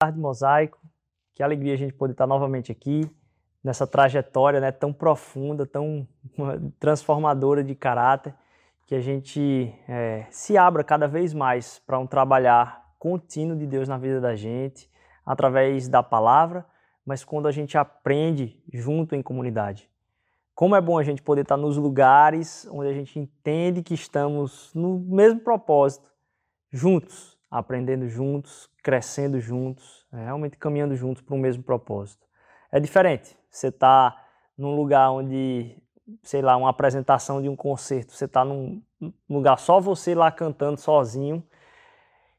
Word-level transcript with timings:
tarde, 0.00 0.18
Mosaico. 0.18 0.78
Que 1.34 1.42
alegria 1.42 1.74
a 1.74 1.76
gente 1.76 1.92
poder 1.92 2.12
estar 2.12 2.26
novamente 2.26 2.72
aqui 2.72 3.08
nessa 3.62 3.86
trajetória 3.86 4.58
né, 4.58 4.72
tão 4.72 4.94
profunda, 4.94 5.66
tão 5.66 6.08
transformadora 6.80 7.62
de 7.62 7.74
caráter, 7.74 8.34
que 8.86 8.94
a 8.94 9.00
gente 9.00 9.72
é, 9.86 10.26
se 10.30 10.56
abra 10.56 10.82
cada 10.82 11.06
vez 11.06 11.34
mais 11.34 11.78
para 11.80 11.98
um 11.98 12.06
trabalhar 12.06 12.94
contínuo 12.98 13.56
de 13.56 13.66
Deus 13.66 13.86
na 13.86 13.98
vida 13.98 14.20
da 14.20 14.34
gente, 14.34 14.90
através 15.24 15.86
da 15.86 16.02
palavra, 16.02 16.64
mas 17.04 17.22
quando 17.22 17.46
a 17.46 17.52
gente 17.52 17.76
aprende 17.76 18.58
junto 18.72 19.14
em 19.14 19.22
comunidade. 19.22 19.88
Como 20.54 20.74
é 20.74 20.80
bom 20.80 20.98
a 20.98 21.02
gente 21.02 21.22
poder 21.22 21.42
estar 21.42 21.58
nos 21.58 21.76
lugares 21.76 22.66
onde 22.72 22.88
a 22.88 22.92
gente 22.94 23.18
entende 23.18 23.82
que 23.82 23.94
estamos 23.94 24.72
no 24.74 24.98
mesmo 24.98 25.40
propósito, 25.40 26.10
juntos, 26.72 27.38
aprendendo 27.50 28.06
juntos, 28.08 28.70
crescendo 28.82 29.40
juntos, 29.40 30.06
é, 30.12 30.24
realmente 30.24 30.56
caminhando 30.56 30.94
juntos 30.94 31.22
para 31.22 31.34
o 31.34 31.38
mesmo 31.38 31.62
propósito. 31.62 32.24
É 32.70 32.78
diferente. 32.78 33.36
Você 33.50 33.68
está 33.68 34.16
num 34.56 34.76
lugar 34.76 35.10
onde, 35.10 35.76
sei 36.22 36.42
lá, 36.42 36.56
uma 36.56 36.68
apresentação 36.68 37.42
de 37.42 37.48
um 37.48 37.56
concerto, 37.56 38.12
você 38.12 38.26
está 38.26 38.44
num 38.44 38.82
lugar 39.28 39.58
só 39.58 39.80
você 39.80 40.14
lá 40.14 40.30
cantando 40.30 40.78
sozinho, 40.78 41.42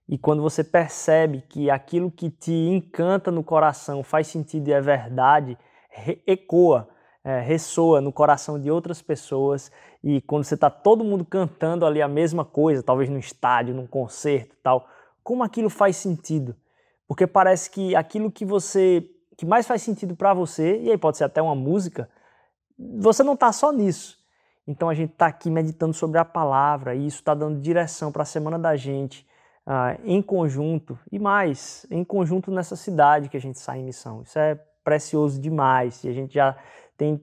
e 0.08 0.17
quando 0.17 0.41
você 0.41 0.63
percebe 0.63 1.41
que 1.41 1.69
aquilo 1.69 2.11
que 2.11 2.30
te 2.30 2.52
encanta 2.52 3.31
no 3.31 3.43
coração 3.43 4.03
faz 4.03 4.27
sentido 4.27 4.67
e 4.67 4.73
é 4.73 4.81
verdade, 4.81 5.58
ecoa, 6.27 6.89
é, 7.23 7.39
ressoa 7.39 8.02
no 8.02 8.11
coração 8.11 8.59
de 8.59 8.69
outras 8.69 9.02
pessoas, 9.02 9.71
e 10.03 10.21
quando 10.21 10.43
você 10.43 10.55
está 10.55 10.69
todo 10.69 11.03
mundo 11.03 11.25
cantando 11.25 11.86
ali 11.86 12.02
a 12.02 12.08
mesma 12.08 12.43
coisa, 12.45 12.83
talvez 12.83 13.09
no 13.09 13.19
estádio, 13.19 13.73
num 13.73 13.88
concerto 13.88 14.55
tal, 14.61 14.88
como 15.23 15.44
aquilo 15.44 15.69
faz 15.69 15.97
sentido? 15.97 16.55
Porque 17.08 17.27
parece 17.27 17.69
que 17.69 17.95
aquilo 17.95 18.31
que 18.31 18.45
você 18.45 19.08
que 19.38 19.45
mais 19.45 19.66
faz 19.66 19.81
sentido 19.81 20.16
para 20.16 20.36
você, 20.36 20.80
e 20.81 20.91
aí 20.91 20.97
pode 21.00 21.17
ser 21.17 21.23
até 21.23 21.41
uma 21.41 21.55
música, 21.55 22.08
você 22.77 23.23
não 23.23 23.33
está 23.33 23.52
só 23.52 23.72
nisso. 23.72 24.19
Então 24.67 24.88
a 24.88 24.94
gente 24.94 25.14
está 25.14 25.25
aqui 25.25 25.49
meditando 25.49 25.94
sobre 25.94 26.19
a 26.19 26.25
palavra 26.25 26.94
e 26.94 27.08
isso 27.08 27.17
está 27.17 27.33
dando 27.33 27.59
direção 27.59 28.11
para 28.11 28.22
a 28.22 28.25
semana 28.25 28.59
da 28.59 28.75
gente 28.75 29.27
ah, 29.66 29.97
em 30.03 30.22
conjunto 30.22 30.97
e 31.11 31.17
mais, 31.17 31.88
em 31.89 32.03
conjunto 32.03 32.52
nessa 32.52 32.75
cidade 32.75 33.30
que 33.30 33.38
a 33.38 33.42
gente 33.42 33.58
sai 33.58 33.80
em 33.80 33.86
missão. 33.86 34.22
Isso 34.22 34.38
é 34.38 34.55
precioso 34.83 35.42
demais 35.42 36.03
e 36.03 36.09
a 36.09 36.14
gente 36.14 36.36
já 36.36 36.55
tem 36.95 37.19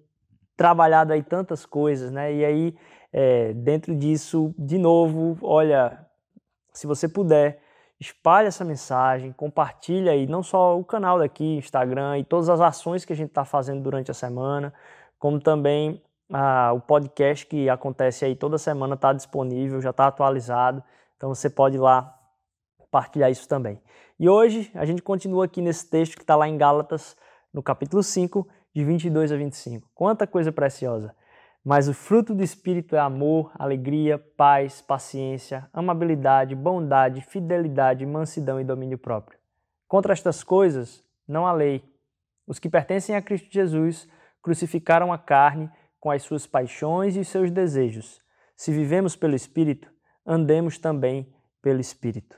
trabalhado 0.56 1.12
aí 1.12 1.22
tantas 1.22 1.64
coisas, 1.64 2.10
né? 2.10 2.34
E 2.34 2.44
aí, 2.44 2.76
é, 3.12 3.52
dentro 3.52 3.94
disso, 3.94 4.52
de 4.58 4.76
novo, 4.76 5.38
olha, 5.40 6.04
se 6.72 6.84
você 6.84 7.08
puder, 7.08 7.62
espalhe 8.00 8.48
essa 8.48 8.64
mensagem, 8.64 9.32
compartilhe 9.32 10.08
aí 10.08 10.26
não 10.26 10.42
só 10.42 10.78
o 10.78 10.84
canal 10.84 11.18
daqui, 11.18 11.56
Instagram 11.56 12.18
e 12.18 12.24
todas 12.24 12.48
as 12.48 12.60
ações 12.60 13.04
que 13.04 13.12
a 13.12 13.16
gente 13.16 13.28
está 13.28 13.44
fazendo 13.44 13.82
durante 13.82 14.10
a 14.10 14.14
semana, 14.14 14.72
como 15.18 15.40
também 15.40 16.02
ah, 16.32 16.72
o 16.72 16.80
podcast 16.80 17.46
que 17.46 17.68
acontece 17.68 18.24
aí 18.24 18.36
toda 18.36 18.58
semana 18.58 18.94
está 18.94 19.12
disponível, 19.12 19.80
já 19.80 19.90
está 19.90 20.06
atualizado, 20.06 20.82
então 21.16 21.34
você 21.34 21.50
pode 21.50 21.76
ir 21.76 21.80
lá 21.80 22.16
compartilhar 22.76 23.30
isso 23.30 23.48
também. 23.48 23.80
E 24.18 24.28
hoje 24.28 24.70
a 24.74 24.84
gente 24.84 25.02
continua 25.02 25.44
aqui 25.44 25.60
nesse 25.60 25.88
texto 25.88 26.16
que 26.16 26.22
está 26.22 26.36
lá 26.36 26.48
em 26.48 26.56
Gálatas, 26.56 27.16
no 27.52 27.62
capítulo 27.62 28.02
5, 28.02 28.46
de 28.74 28.84
22 28.84 29.32
a 29.32 29.36
25. 29.36 29.88
Quanta 29.94 30.26
coisa 30.26 30.52
preciosa! 30.52 31.14
Mas 31.68 31.86
o 31.86 31.92
fruto 31.92 32.34
do 32.34 32.42
Espírito 32.42 32.96
é 32.96 32.98
amor, 32.98 33.52
alegria, 33.58 34.16
paz, 34.16 34.80
paciência, 34.80 35.68
amabilidade, 35.70 36.54
bondade, 36.54 37.20
fidelidade, 37.20 38.06
mansidão 38.06 38.58
e 38.58 38.64
domínio 38.64 38.96
próprio. 38.96 39.38
Contra 39.86 40.14
estas 40.14 40.42
coisas 40.42 41.04
não 41.28 41.46
há 41.46 41.52
lei. 41.52 41.84
Os 42.46 42.58
que 42.58 42.70
pertencem 42.70 43.14
a 43.14 43.20
Cristo 43.20 43.52
Jesus 43.52 44.08
crucificaram 44.40 45.12
a 45.12 45.18
carne 45.18 45.70
com 46.00 46.10
as 46.10 46.22
suas 46.22 46.46
paixões 46.46 47.16
e 47.16 47.20
os 47.20 47.28
seus 47.28 47.50
desejos. 47.50 48.18
Se 48.56 48.72
vivemos 48.72 49.14
pelo 49.14 49.36
Espírito, 49.36 49.92
andemos 50.24 50.78
também 50.78 51.30
pelo 51.60 51.82
Espírito. 51.82 52.34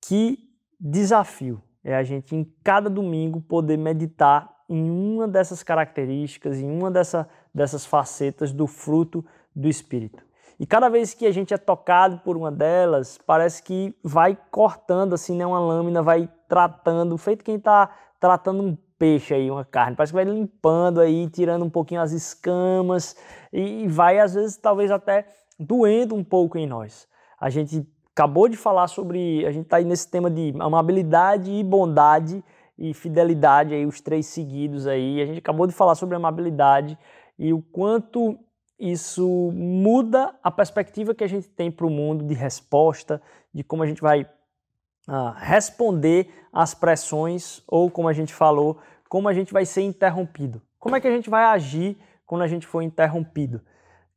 Que 0.00 0.50
desafio 0.80 1.62
é 1.84 1.94
a 1.94 2.02
gente, 2.02 2.34
em 2.34 2.42
cada 2.64 2.88
domingo, 2.88 3.38
poder 3.38 3.76
meditar 3.76 4.56
em 4.68 4.90
uma 4.90 5.26
dessas 5.26 5.62
características, 5.62 6.58
em 6.58 6.70
uma 6.70 6.90
dessa, 6.90 7.28
dessas 7.58 7.84
facetas 7.84 8.52
do 8.52 8.66
fruto 8.66 9.24
do 9.54 9.68
Espírito. 9.68 10.22
E 10.58 10.66
cada 10.66 10.88
vez 10.88 11.14
que 11.14 11.26
a 11.26 11.32
gente 11.32 11.54
é 11.54 11.58
tocado 11.58 12.18
por 12.18 12.36
uma 12.36 12.50
delas, 12.50 13.18
parece 13.24 13.62
que 13.62 13.94
vai 14.02 14.36
cortando 14.50 15.14
assim, 15.14 15.36
né, 15.36 15.46
uma 15.46 15.60
lâmina, 15.60 16.02
vai 16.02 16.28
tratando, 16.48 17.16
feito 17.16 17.44
quem 17.44 17.56
está 17.56 17.90
tratando 18.18 18.62
um 18.62 18.76
peixe 18.98 19.34
aí, 19.34 19.48
uma 19.48 19.64
carne, 19.64 19.94
parece 19.94 20.12
que 20.12 20.16
vai 20.16 20.24
limpando 20.24 21.00
aí, 21.00 21.28
tirando 21.30 21.64
um 21.64 21.70
pouquinho 21.70 22.00
as 22.00 22.10
escamas 22.10 23.16
e 23.52 23.86
vai 23.86 24.18
às 24.18 24.34
vezes 24.34 24.56
talvez 24.56 24.90
até 24.90 25.26
doendo 25.58 26.16
um 26.16 26.24
pouco 26.24 26.58
em 26.58 26.66
nós. 26.66 27.06
A 27.40 27.48
gente 27.48 27.86
acabou 28.12 28.48
de 28.48 28.56
falar 28.56 28.88
sobre, 28.88 29.46
a 29.46 29.52
gente 29.52 29.66
está 29.66 29.76
aí 29.76 29.84
nesse 29.84 30.10
tema 30.10 30.28
de 30.28 30.52
amabilidade 30.58 31.52
e 31.52 31.62
bondade 31.62 32.42
e 32.76 32.92
fidelidade 32.92 33.74
aí 33.74 33.86
os 33.86 34.00
três 34.00 34.26
seguidos 34.26 34.88
aí. 34.88 35.22
A 35.22 35.26
gente 35.26 35.38
acabou 35.38 35.68
de 35.68 35.72
falar 35.72 35.94
sobre 35.94 36.16
amabilidade 36.16 36.98
e 37.38 37.52
o 37.52 37.62
quanto 37.62 38.38
isso 38.78 39.50
muda 39.52 40.34
a 40.42 40.50
perspectiva 40.50 41.14
que 41.14 41.24
a 41.24 41.28
gente 41.28 41.48
tem 41.48 41.70
para 41.70 41.86
o 41.86 41.90
mundo 41.90 42.24
de 42.24 42.34
resposta, 42.34 43.20
de 43.52 43.64
como 43.64 43.82
a 43.82 43.86
gente 43.86 44.00
vai 44.00 44.22
uh, 44.22 45.32
responder 45.36 46.30
às 46.52 46.74
pressões 46.74 47.62
ou, 47.66 47.90
como 47.90 48.08
a 48.08 48.12
gente 48.12 48.32
falou, 48.32 48.78
como 49.08 49.28
a 49.28 49.34
gente 49.34 49.52
vai 49.52 49.64
ser 49.64 49.82
interrompido. 49.82 50.62
Como 50.78 50.94
é 50.94 51.00
que 51.00 51.08
a 51.08 51.10
gente 51.10 51.28
vai 51.28 51.44
agir 51.44 51.96
quando 52.24 52.42
a 52.42 52.46
gente 52.46 52.66
for 52.66 52.82
interrompido? 52.82 53.60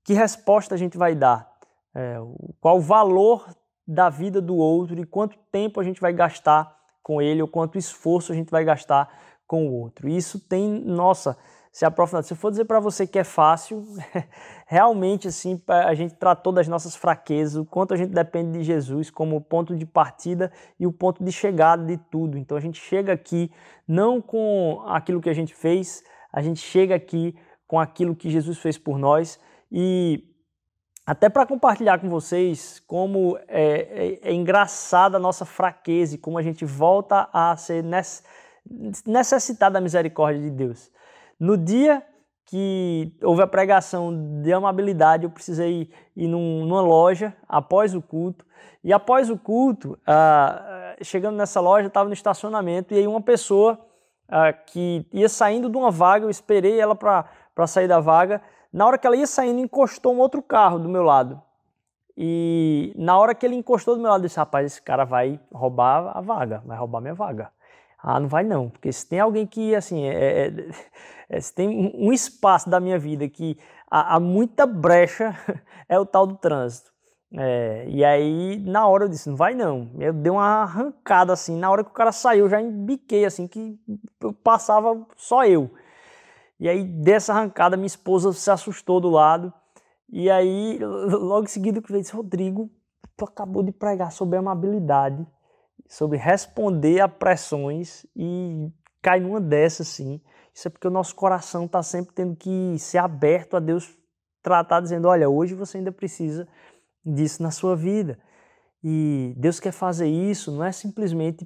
Que 0.03 0.13
resposta 0.13 0.75
a 0.75 0.77
gente 0.77 0.97
vai 0.97 1.15
dar? 1.15 1.49
É, 1.93 2.17
qual 2.59 2.77
o 2.77 2.81
valor 2.81 3.49
da 3.87 4.09
vida 4.09 4.41
do 4.41 4.55
outro 4.55 4.99
e 4.99 5.05
quanto 5.05 5.37
tempo 5.51 5.79
a 5.79 5.83
gente 5.83 5.99
vai 5.99 6.13
gastar 6.13 6.79
com 7.01 7.21
ele 7.21 7.41
ou 7.41 7.47
quanto 7.47 7.77
esforço 7.77 8.31
a 8.31 8.35
gente 8.35 8.49
vai 8.49 8.63
gastar 8.63 9.09
com 9.47 9.67
o 9.67 9.73
outro. 9.73 10.07
Isso 10.07 10.39
tem, 10.39 10.79
nossa, 10.79 11.37
se 11.71 11.85
aprofundar. 11.85 12.23
Se 12.23 12.33
eu 12.33 12.37
for 12.37 12.51
dizer 12.51 12.65
para 12.65 12.79
você 12.79 13.07
que 13.07 13.17
é 13.17 13.23
fácil, 13.23 13.85
realmente 14.67 15.27
assim, 15.27 15.61
a 15.67 15.93
gente 15.93 16.15
tratou 16.15 16.51
das 16.51 16.67
nossas 16.67 16.95
fraquezas, 16.95 17.55
o 17.55 17.65
quanto 17.65 17.93
a 17.93 17.97
gente 17.97 18.11
depende 18.11 18.59
de 18.59 18.63
Jesus 18.63 19.09
como 19.09 19.39
ponto 19.39 19.75
de 19.75 19.85
partida 19.85 20.51
e 20.79 20.85
o 20.85 20.91
ponto 20.91 21.23
de 21.23 21.31
chegada 21.31 21.85
de 21.85 21.97
tudo. 21.97 22.37
Então 22.37 22.57
a 22.57 22.61
gente 22.61 22.79
chega 22.79 23.13
aqui 23.13 23.49
não 23.87 24.21
com 24.21 24.83
aquilo 24.87 25.21
que 25.21 25.29
a 25.29 25.33
gente 25.33 25.55
fez, 25.55 26.03
a 26.31 26.41
gente 26.41 26.59
chega 26.59 26.93
aqui 26.93 27.35
com 27.67 27.79
aquilo 27.79 28.15
que 28.15 28.29
Jesus 28.29 28.57
fez 28.57 28.77
por 28.77 28.97
nós 28.97 29.39
e 29.71 30.27
até 31.05 31.29
para 31.29 31.45
compartilhar 31.45 31.99
com 31.99 32.09
vocês 32.09 32.81
como 32.85 33.37
é, 33.47 34.19
é, 34.23 34.29
é 34.29 34.33
engraçada 34.33 35.17
a 35.17 35.19
nossa 35.19 35.45
fraqueza 35.45 36.15
e 36.15 36.17
como 36.17 36.37
a 36.37 36.41
gente 36.41 36.65
volta 36.65 37.29
a 37.33 37.55
ser 37.55 37.83
necessitado 39.05 39.73
da 39.73 39.81
misericórdia 39.81 40.41
de 40.41 40.51
Deus. 40.51 40.91
No 41.41 41.57
dia 41.57 42.03
que 42.45 43.11
houve 43.23 43.41
a 43.41 43.47
pregação 43.47 44.41
de 44.43 44.53
amabilidade, 44.53 45.23
eu 45.23 45.29
precisei 45.31 45.89
ir 46.15 46.27
num, 46.27 46.67
numa 46.67 46.81
loja 46.81 47.35
após 47.49 47.95
o 47.95 48.01
culto. 48.01 48.45
E 48.83 48.93
após 48.93 49.27
o 49.27 49.35
culto, 49.35 49.97
ah, 50.05 50.95
chegando 51.01 51.37
nessa 51.37 51.59
loja, 51.59 51.87
estava 51.87 52.07
no 52.07 52.13
estacionamento 52.13 52.93
e 52.93 52.99
aí 52.99 53.07
uma 53.07 53.21
pessoa 53.21 53.79
ah, 54.29 54.53
que 54.53 55.03
ia 55.11 55.27
saindo 55.27 55.67
de 55.67 55.75
uma 55.75 55.89
vaga, 55.89 56.25
eu 56.25 56.29
esperei 56.29 56.79
ela 56.79 56.93
para 56.93 57.65
sair 57.65 57.87
da 57.87 57.99
vaga. 57.99 58.39
Na 58.71 58.85
hora 58.85 58.99
que 58.99 59.07
ela 59.07 59.15
ia 59.15 59.25
saindo, 59.25 59.61
encostou 59.61 60.13
um 60.13 60.19
outro 60.19 60.43
carro 60.43 60.77
do 60.77 60.87
meu 60.87 61.01
lado. 61.01 61.41
E 62.15 62.93
na 62.95 63.17
hora 63.17 63.33
que 63.33 63.47
ele 63.47 63.55
encostou 63.55 63.95
do 63.95 64.01
meu 64.01 64.11
lado, 64.11 64.21
eu 64.21 64.27
disse: 64.27 64.37
rapaz, 64.37 64.73
esse 64.73 64.81
cara 64.83 65.05
vai 65.05 65.39
roubar 65.51 66.15
a 66.15 66.21
vaga, 66.21 66.61
vai 66.67 66.77
roubar 66.77 67.01
minha 67.01 67.15
vaga. 67.15 67.49
Ah, 68.03 68.19
não 68.19 68.27
vai 68.27 68.43
não, 68.43 68.69
porque 68.69 68.91
se 68.91 69.07
tem 69.07 69.19
alguém 69.19 69.45
que, 69.45 69.75
assim, 69.75 70.03
é, 70.05 70.47
é, 70.47 70.69
é, 71.29 71.39
se 71.39 71.53
tem 71.53 71.93
um 71.95 72.11
espaço 72.11 72.69
da 72.69 72.79
minha 72.79 72.97
vida 72.97 73.29
que 73.29 73.57
há, 73.89 74.15
há 74.15 74.19
muita 74.19 74.65
brecha, 74.65 75.35
é 75.87 75.99
o 75.99 76.05
tal 76.05 76.25
do 76.25 76.35
trânsito. 76.35 76.91
É, 77.33 77.85
e 77.87 78.03
aí, 78.03 78.59
na 78.65 78.87
hora 78.87 79.05
eu 79.05 79.09
disse, 79.09 79.29
não 79.29 79.35
vai 79.35 79.53
não. 79.53 79.91
Eu 79.99 80.13
dei 80.13 80.31
uma 80.31 80.63
arrancada 80.63 81.31
assim, 81.31 81.55
na 81.57 81.69
hora 81.69 81.83
que 81.83 81.91
o 81.91 81.93
cara 81.93 82.11
saiu, 82.11 82.45
eu 82.45 82.49
já 82.49 82.59
embiquei 82.61 83.23
assim, 83.23 83.47
que 83.47 83.79
eu 84.19 84.33
passava 84.33 85.05
só 85.15 85.45
eu. 85.45 85.69
E 86.59 86.67
aí, 86.67 86.83
dessa 86.83 87.33
arrancada, 87.33 87.77
minha 87.77 87.87
esposa 87.87 88.33
se 88.33 88.49
assustou 88.51 88.99
do 88.99 89.09
lado. 89.09 89.53
E 90.09 90.29
aí, 90.29 90.79
logo 90.81 91.45
em 91.45 91.47
seguida, 91.47 91.81
eu 91.87 91.99
disse, 91.99 92.13
Rodrigo, 92.13 92.69
tu 93.15 93.25
acabou 93.25 93.63
de 93.63 93.71
pregar 93.71 94.11
sobre 94.11 94.37
amabilidade 94.37 95.25
sobre 95.91 96.17
responder 96.17 97.01
a 97.01 97.09
pressões 97.09 98.05
e 98.15 98.71
cai 99.01 99.19
numa 99.19 99.41
dessas, 99.41 99.89
sim. 99.89 100.21
Isso 100.53 100.69
é 100.69 100.71
porque 100.71 100.87
o 100.87 100.91
nosso 100.91 101.13
coração 101.13 101.65
está 101.65 101.83
sempre 101.83 102.13
tendo 102.15 102.33
que 102.33 102.79
ser 102.79 102.99
aberto 102.99 103.57
a 103.57 103.59
Deus 103.59 103.93
tratar, 104.41 104.79
dizendo: 104.79 105.09
olha, 105.09 105.29
hoje 105.29 105.53
você 105.53 105.79
ainda 105.79 105.91
precisa 105.91 106.47
disso 107.05 107.43
na 107.43 107.51
sua 107.51 107.75
vida. 107.75 108.17
E 108.81 109.33
Deus 109.35 109.59
quer 109.59 109.73
fazer 109.73 110.07
isso, 110.07 110.49
não 110.49 110.63
é 110.63 110.71
simplesmente 110.71 111.45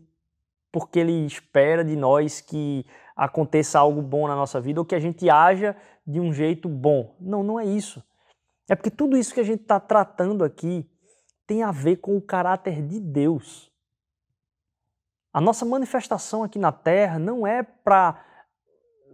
porque 0.72 1.00
ele 1.00 1.26
espera 1.26 1.84
de 1.84 1.96
nós 1.96 2.40
que 2.40 2.86
aconteça 3.16 3.80
algo 3.80 4.00
bom 4.00 4.28
na 4.28 4.36
nossa 4.36 4.62
vida 4.62 4.80
ou 4.80 4.86
que 4.86 4.94
a 4.94 5.00
gente 5.00 5.28
haja 5.28 5.76
de 6.06 6.20
um 6.20 6.32
jeito 6.32 6.70
bom. 6.70 7.16
Não, 7.20 7.42
não 7.42 7.60
é 7.60 7.66
isso. 7.66 8.04
É 8.70 8.76
porque 8.76 8.92
tudo 8.92 9.18
isso 9.18 9.34
que 9.34 9.40
a 9.40 9.44
gente 9.44 9.64
está 9.64 9.80
tratando 9.80 10.44
aqui 10.44 10.88
tem 11.48 11.64
a 11.64 11.72
ver 11.72 11.96
com 11.96 12.16
o 12.16 12.22
caráter 12.22 12.86
de 12.86 13.00
Deus. 13.00 13.74
A 15.36 15.42
nossa 15.42 15.66
manifestação 15.66 16.44
aqui 16.46 16.58
na 16.58 16.72
Terra 16.72 17.20
não 17.20 17.46
é 17.46 17.62
para 17.62 18.26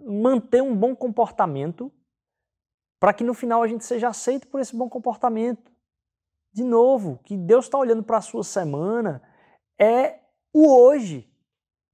manter 0.05 0.61
um 0.61 0.75
bom 0.75 0.95
comportamento, 0.95 1.91
para 2.99 3.11
que 3.11 3.23
no 3.23 3.33
final 3.33 3.63
a 3.63 3.67
gente 3.67 3.83
seja 3.83 4.09
aceito 4.09 4.47
por 4.47 4.61
esse 4.61 4.75
bom 4.75 4.87
comportamento. 4.87 5.71
De 6.53 6.63
novo, 6.63 7.19
que 7.23 7.35
Deus 7.35 7.65
está 7.65 7.79
olhando 7.79 8.03
para 8.03 8.17
a 8.17 8.21
sua 8.21 8.43
semana 8.43 9.19
é 9.79 10.19
o 10.53 10.71
hoje, 10.71 11.27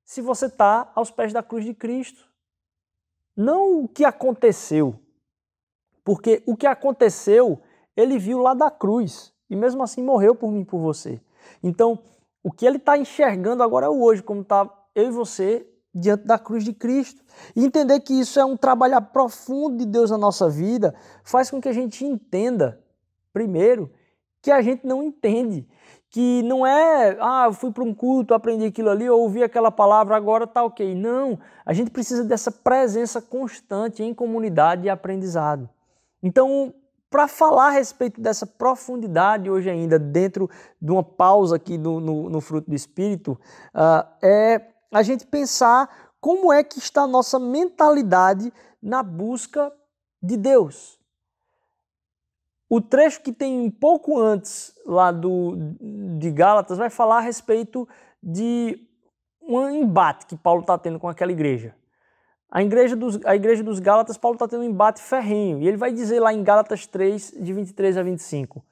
se 0.04 0.22
você 0.22 0.48
está 0.48 0.92
aos 0.94 1.10
pés 1.10 1.32
da 1.32 1.42
cruz 1.42 1.64
de 1.64 1.74
Cristo. 1.74 2.30
Não 3.34 3.86
o 3.86 3.88
que 3.88 4.04
aconteceu, 4.04 5.00
porque 6.04 6.44
o 6.46 6.58
que 6.58 6.68
aconteceu, 6.68 7.62
ele 7.96 8.20
viu 8.20 8.40
lá 8.40 8.54
da 8.54 8.70
cruz 8.70 9.34
e 9.50 9.56
mesmo 9.56 9.82
assim 9.84 10.04
morreu 10.04 10.36
por 10.36 10.52
mim 10.52 10.64
e 10.64 10.66
por 10.66 10.82
você. 10.82 11.22
Então, 11.64 12.04
o 12.48 12.52
que 12.52 12.66
ele 12.66 12.78
está 12.78 12.98
enxergando 12.98 13.62
agora 13.62 13.88
é 13.88 13.90
o 13.90 14.02
hoje, 14.02 14.24
como 14.24 14.40
está 14.40 14.70
eu 14.96 15.08
e 15.08 15.12
você 15.12 15.68
diante 15.94 16.26
da 16.26 16.40
cruz 16.40 16.64
de 16.64 16.72
Cristo. 16.72 17.22
E 17.54 17.66
entender 17.66 18.00
que 18.00 18.18
isso 18.18 18.40
é 18.40 18.46
um 18.46 18.56
trabalho 18.56 19.02
profundo 19.02 19.80
de 19.80 19.86
Deus 19.86 20.12
na 20.12 20.18
nossa 20.18 20.48
vida 20.48 20.96
faz 21.26 21.52
com 21.52 21.60
que 21.60 21.68
a 21.68 21.74
gente 21.74 22.06
entenda, 22.06 22.82
primeiro, 23.34 23.92
que 24.42 24.50
a 24.50 24.62
gente 24.62 24.88
não 24.88 25.04
entende. 25.04 25.68
Que 26.10 26.42
não 26.44 26.66
é, 26.66 27.18
ah, 27.20 27.52
fui 27.52 27.70
para 27.70 27.84
um 27.84 27.94
culto, 27.94 28.34
aprendi 28.34 28.64
aquilo 28.64 28.92
ali, 28.92 29.10
ouvi 29.10 29.44
aquela 29.44 29.70
palavra, 29.70 30.16
agora 30.16 30.46
está 30.46 30.64
ok. 30.64 30.96
Não, 30.96 31.38
a 31.66 31.74
gente 31.74 31.92
precisa 31.92 32.24
dessa 32.24 32.50
presença 32.50 33.22
constante 33.22 34.02
em 34.02 34.14
comunidade 34.14 34.86
e 34.86 34.90
aprendizado. 34.90 35.70
Então, 36.24 36.74
para 37.09 37.27
falar 37.27 37.68
a 37.68 37.71
respeito 37.71 38.19
dessa 38.19 38.45
profundidade 38.45 39.50
hoje 39.50 39.69
ainda, 39.69 39.98
dentro 39.98 40.50
de 40.81 40.92
uma 40.92 41.04
pausa 41.04 41.56
aqui 41.56 41.77
no, 41.77 42.00
no, 42.00 42.42
fruto 42.42 42.69
do 42.69 42.75
Espírito, 42.75 43.39
uh, 43.74 44.07
é 44.21 44.62
a 44.92 45.01
gente 45.01 45.25
pensar 45.25 46.12
como 46.19 46.51
é 46.51 46.63
que 46.63 46.80
está 46.80 47.04
a 47.04 47.07
nossa 47.07 47.39
mentalidade 47.39 48.51
na 48.81 49.01
busca 49.01 49.71
de 50.21 50.36
Deus. 50.36 50.98
O 52.69 52.81
trecho 52.81 53.21
que 53.21 53.31
tem 53.31 53.57
um 53.59 53.71
pouco 53.71 54.19
antes 54.19 54.74
lá 54.86 55.12
do, 55.12 55.56
de 56.19 56.30
Gálatas 56.31 56.77
vai 56.77 56.89
falar 56.89 57.18
a 57.18 57.21
respeito 57.21 57.88
de 58.21 58.86
um 59.42 59.69
embate 59.69 60.25
que 60.25 60.36
Paulo 60.36 60.62
está 60.62 60.77
tendo 60.77 61.00
com 61.00 61.07
aquela 61.07 61.31
igreja. 61.31 61.74
A 62.50 62.64
igreja 62.64 62.96
dos, 62.96 63.24
a 63.26 63.36
igreja 63.36 63.62
dos 63.62 63.80
Gálatas, 63.80 64.18
Paulo 64.18 64.36
está 64.36 64.48
tendo 64.48 64.62
um 64.62 64.70
embate 64.70 65.02
ferrenho. 65.02 65.60
E 65.60 65.68
ele 65.68 65.78
vai 65.78 65.92
dizer 65.92 66.20
lá 66.20 66.34
em 66.34 66.44
Gálatas 66.44 66.88
3, 66.88 67.36
de 67.38 67.54
23 67.54 67.98
a 67.98 68.04
25: 68.04 68.64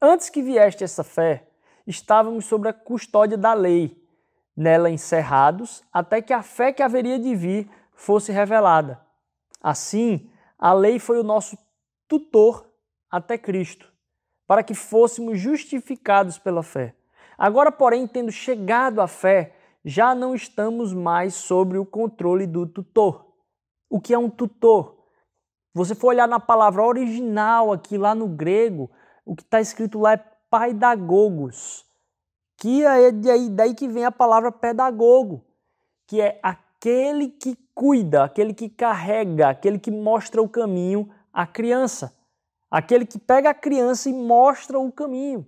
Antes 0.00 0.30
que 0.30 0.42
vieste 0.42 0.82
essa 0.82 1.04
fé, 1.04 1.46
estávamos 1.86 2.46
sob 2.46 2.68
a 2.68 2.72
custódia 2.72 3.36
da 3.36 3.52
lei, 3.52 3.96
nela 4.56 4.90
encerrados, 4.90 5.82
até 5.92 6.22
que 6.22 6.32
a 6.32 6.42
fé 6.42 6.72
que 6.72 6.82
haveria 6.82 7.18
de 7.18 7.34
vir 7.34 7.70
fosse 7.94 8.32
revelada. 8.32 9.00
Assim, 9.62 10.30
a 10.58 10.72
lei 10.72 10.98
foi 10.98 11.18
o 11.18 11.22
nosso 11.22 11.58
tutor 12.08 12.66
até 13.10 13.36
Cristo, 13.36 13.92
para 14.46 14.62
que 14.62 14.74
fôssemos 14.74 15.38
justificados 15.38 16.38
pela 16.38 16.62
fé. 16.62 16.94
Agora, 17.36 17.70
porém, 17.70 18.06
tendo 18.06 18.32
chegado 18.32 19.00
à 19.00 19.06
fé, 19.06 19.54
já 19.84 20.14
não 20.14 20.34
estamos 20.34 20.92
mais 20.92 21.34
sobre 21.34 21.78
o 21.78 21.86
controle 21.86 22.46
do 22.46 22.66
tutor. 22.66 23.26
O 23.88 24.00
que 24.00 24.14
é 24.14 24.18
um 24.18 24.30
tutor? 24.30 24.98
Você 25.72 25.94
for 25.94 26.08
olhar 26.08 26.28
na 26.28 26.40
palavra 26.40 26.82
original 26.82 27.72
aqui 27.72 27.96
lá 27.96 28.14
no 28.14 28.28
grego, 28.28 28.90
o 29.24 29.34
que 29.34 29.42
está 29.42 29.60
escrito 29.60 29.98
lá 29.98 30.12
é 30.14 30.24
paidagogos, 30.50 31.86
que 32.56 32.84
é 32.84 33.12
daí 33.12 33.74
que 33.74 33.88
vem 33.88 34.04
a 34.04 34.10
palavra 34.10 34.50
pedagogo, 34.50 35.44
que 36.06 36.20
é 36.20 36.40
aquele 36.42 37.28
que 37.28 37.56
cuida, 37.74 38.24
aquele 38.24 38.52
que 38.52 38.68
carrega, 38.68 39.48
aquele 39.48 39.78
que 39.78 39.90
mostra 39.90 40.42
o 40.42 40.48
caminho 40.48 41.08
à 41.32 41.46
criança, 41.46 42.14
aquele 42.68 43.06
que 43.06 43.18
pega 43.18 43.50
a 43.50 43.54
criança 43.54 44.10
e 44.10 44.12
mostra 44.12 44.78
o 44.78 44.90
caminho. 44.90 45.46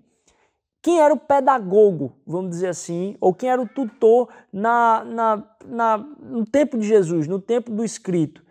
Quem 0.82 1.00
era 1.00 1.14
o 1.14 1.18
pedagogo, 1.18 2.12
vamos 2.26 2.50
dizer 2.50 2.66
assim, 2.66 3.16
ou 3.20 3.32
quem 3.32 3.48
era 3.48 3.62
o 3.62 3.68
tutor 3.68 4.28
na, 4.52 5.04
na, 5.04 5.44
na, 5.64 5.98
no 5.98 6.44
tempo 6.44 6.76
de 6.76 6.84
Jesus, 6.84 7.28
no 7.28 7.38
tempo 7.40 7.70
do 7.70 7.84
escrito? 7.84 8.44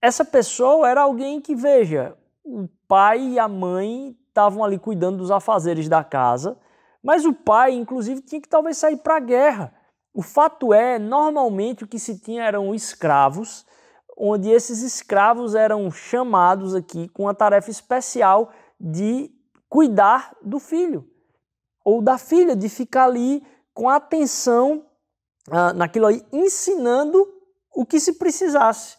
Essa 0.00 0.24
pessoa 0.24 0.88
era 0.88 1.02
alguém 1.02 1.42
que, 1.42 1.54
veja, 1.54 2.16
o 2.42 2.66
pai 2.88 3.20
e 3.20 3.38
a 3.38 3.46
mãe 3.46 4.16
estavam 4.28 4.64
ali 4.64 4.78
cuidando 4.78 5.18
dos 5.18 5.30
afazeres 5.30 5.90
da 5.90 6.02
casa, 6.02 6.56
mas 7.02 7.26
o 7.26 7.34
pai, 7.34 7.72
inclusive, 7.72 8.22
tinha 8.22 8.40
que 8.40 8.48
talvez 8.48 8.78
sair 8.78 8.96
para 8.96 9.16
a 9.16 9.20
guerra. 9.20 9.74
O 10.14 10.22
fato 10.22 10.72
é, 10.72 10.98
normalmente 10.98 11.84
o 11.84 11.86
que 11.86 11.98
se 11.98 12.18
tinha 12.18 12.44
eram 12.44 12.74
escravos, 12.74 13.66
onde 14.16 14.48
esses 14.48 14.80
escravos 14.80 15.54
eram 15.54 15.90
chamados 15.90 16.74
aqui 16.74 17.08
com 17.08 17.28
a 17.28 17.34
tarefa 17.34 17.70
especial 17.70 18.50
de 18.80 19.30
cuidar 19.68 20.34
do 20.42 20.58
filho 20.58 21.11
ou 21.84 22.02
da 22.02 22.18
filha, 22.18 22.54
de 22.54 22.68
ficar 22.68 23.04
ali 23.04 23.42
com 23.74 23.88
atenção 23.88 24.84
ah, 25.50 25.72
naquilo 25.72 26.06
aí, 26.06 26.24
ensinando 26.32 27.26
o 27.74 27.84
que 27.84 27.98
se 27.98 28.14
precisasse. 28.14 28.96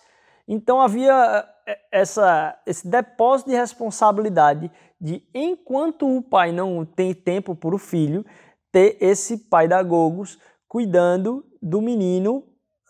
Então 0.47 0.81
havia 0.81 1.47
eh, 1.65 1.79
essa, 1.91 2.59
esse 2.65 2.87
depósito 2.87 3.49
de 3.49 3.55
responsabilidade 3.55 4.71
de, 4.99 5.23
enquanto 5.33 6.07
o 6.07 6.21
pai 6.21 6.51
não 6.51 6.85
tem 6.85 7.13
tempo 7.13 7.55
para 7.55 7.75
o 7.75 7.77
filho, 7.77 8.25
ter 8.71 8.97
esse 8.99 9.37
pai 9.49 9.67
da 9.67 9.81
Gogos 9.81 10.39
cuidando 10.67 11.45
do 11.61 11.81
menino 11.81 12.43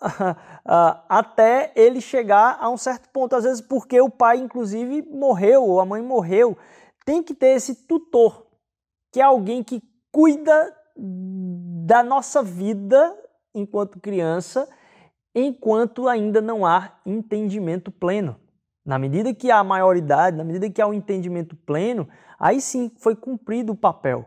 ah, 0.66 1.04
até 1.08 1.72
ele 1.76 2.02
chegar 2.02 2.58
a 2.60 2.70
um 2.70 2.78
certo 2.78 3.10
ponto. 3.10 3.36
Às 3.36 3.44
vezes 3.44 3.62
porque 3.62 4.00
o 4.02 4.10
pai, 4.10 4.38
inclusive, 4.38 5.02
morreu 5.10 5.64
ou 5.64 5.80
a 5.80 5.86
mãe 5.86 6.02
morreu. 6.02 6.58
Tem 7.06 7.22
que 7.22 7.34
ter 7.34 7.56
esse 7.56 7.88
tutor 7.88 8.43
que 9.14 9.22
é 9.22 9.24
alguém 9.24 9.64
que 9.64 9.80
cuida 10.12 10.76
da 10.98 12.02
nossa 12.02 12.42
vida 12.42 13.16
enquanto 13.54 14.00
criança, 14.00 14.68
enquanto 15.36 16.08
ainda 16.08 16.42
não 16.42 16.66
há 16.66 17.00
entendimento 17.06 17.92
pleno. 17.92 18.36
Na 18.84 18.98
medida 18.98 19.34
que 19.34 19.52
há 19.52 19.64
maioridade, 19.64 20.36
na 20.36 20.44
medida 20.44 20.68
que 20.70 20.82
há 20.82 20.88
o 20.88 20.90
um 20.90 20.94
entendimento 20.96 21.56
pleno, 21.56 22.10
aí 22.40 22.60
sim 22.60 22.92
foi 22.98 23.16
cumprido 23.16 23.74
o 23.74 23.78
papel. 23.78 24.26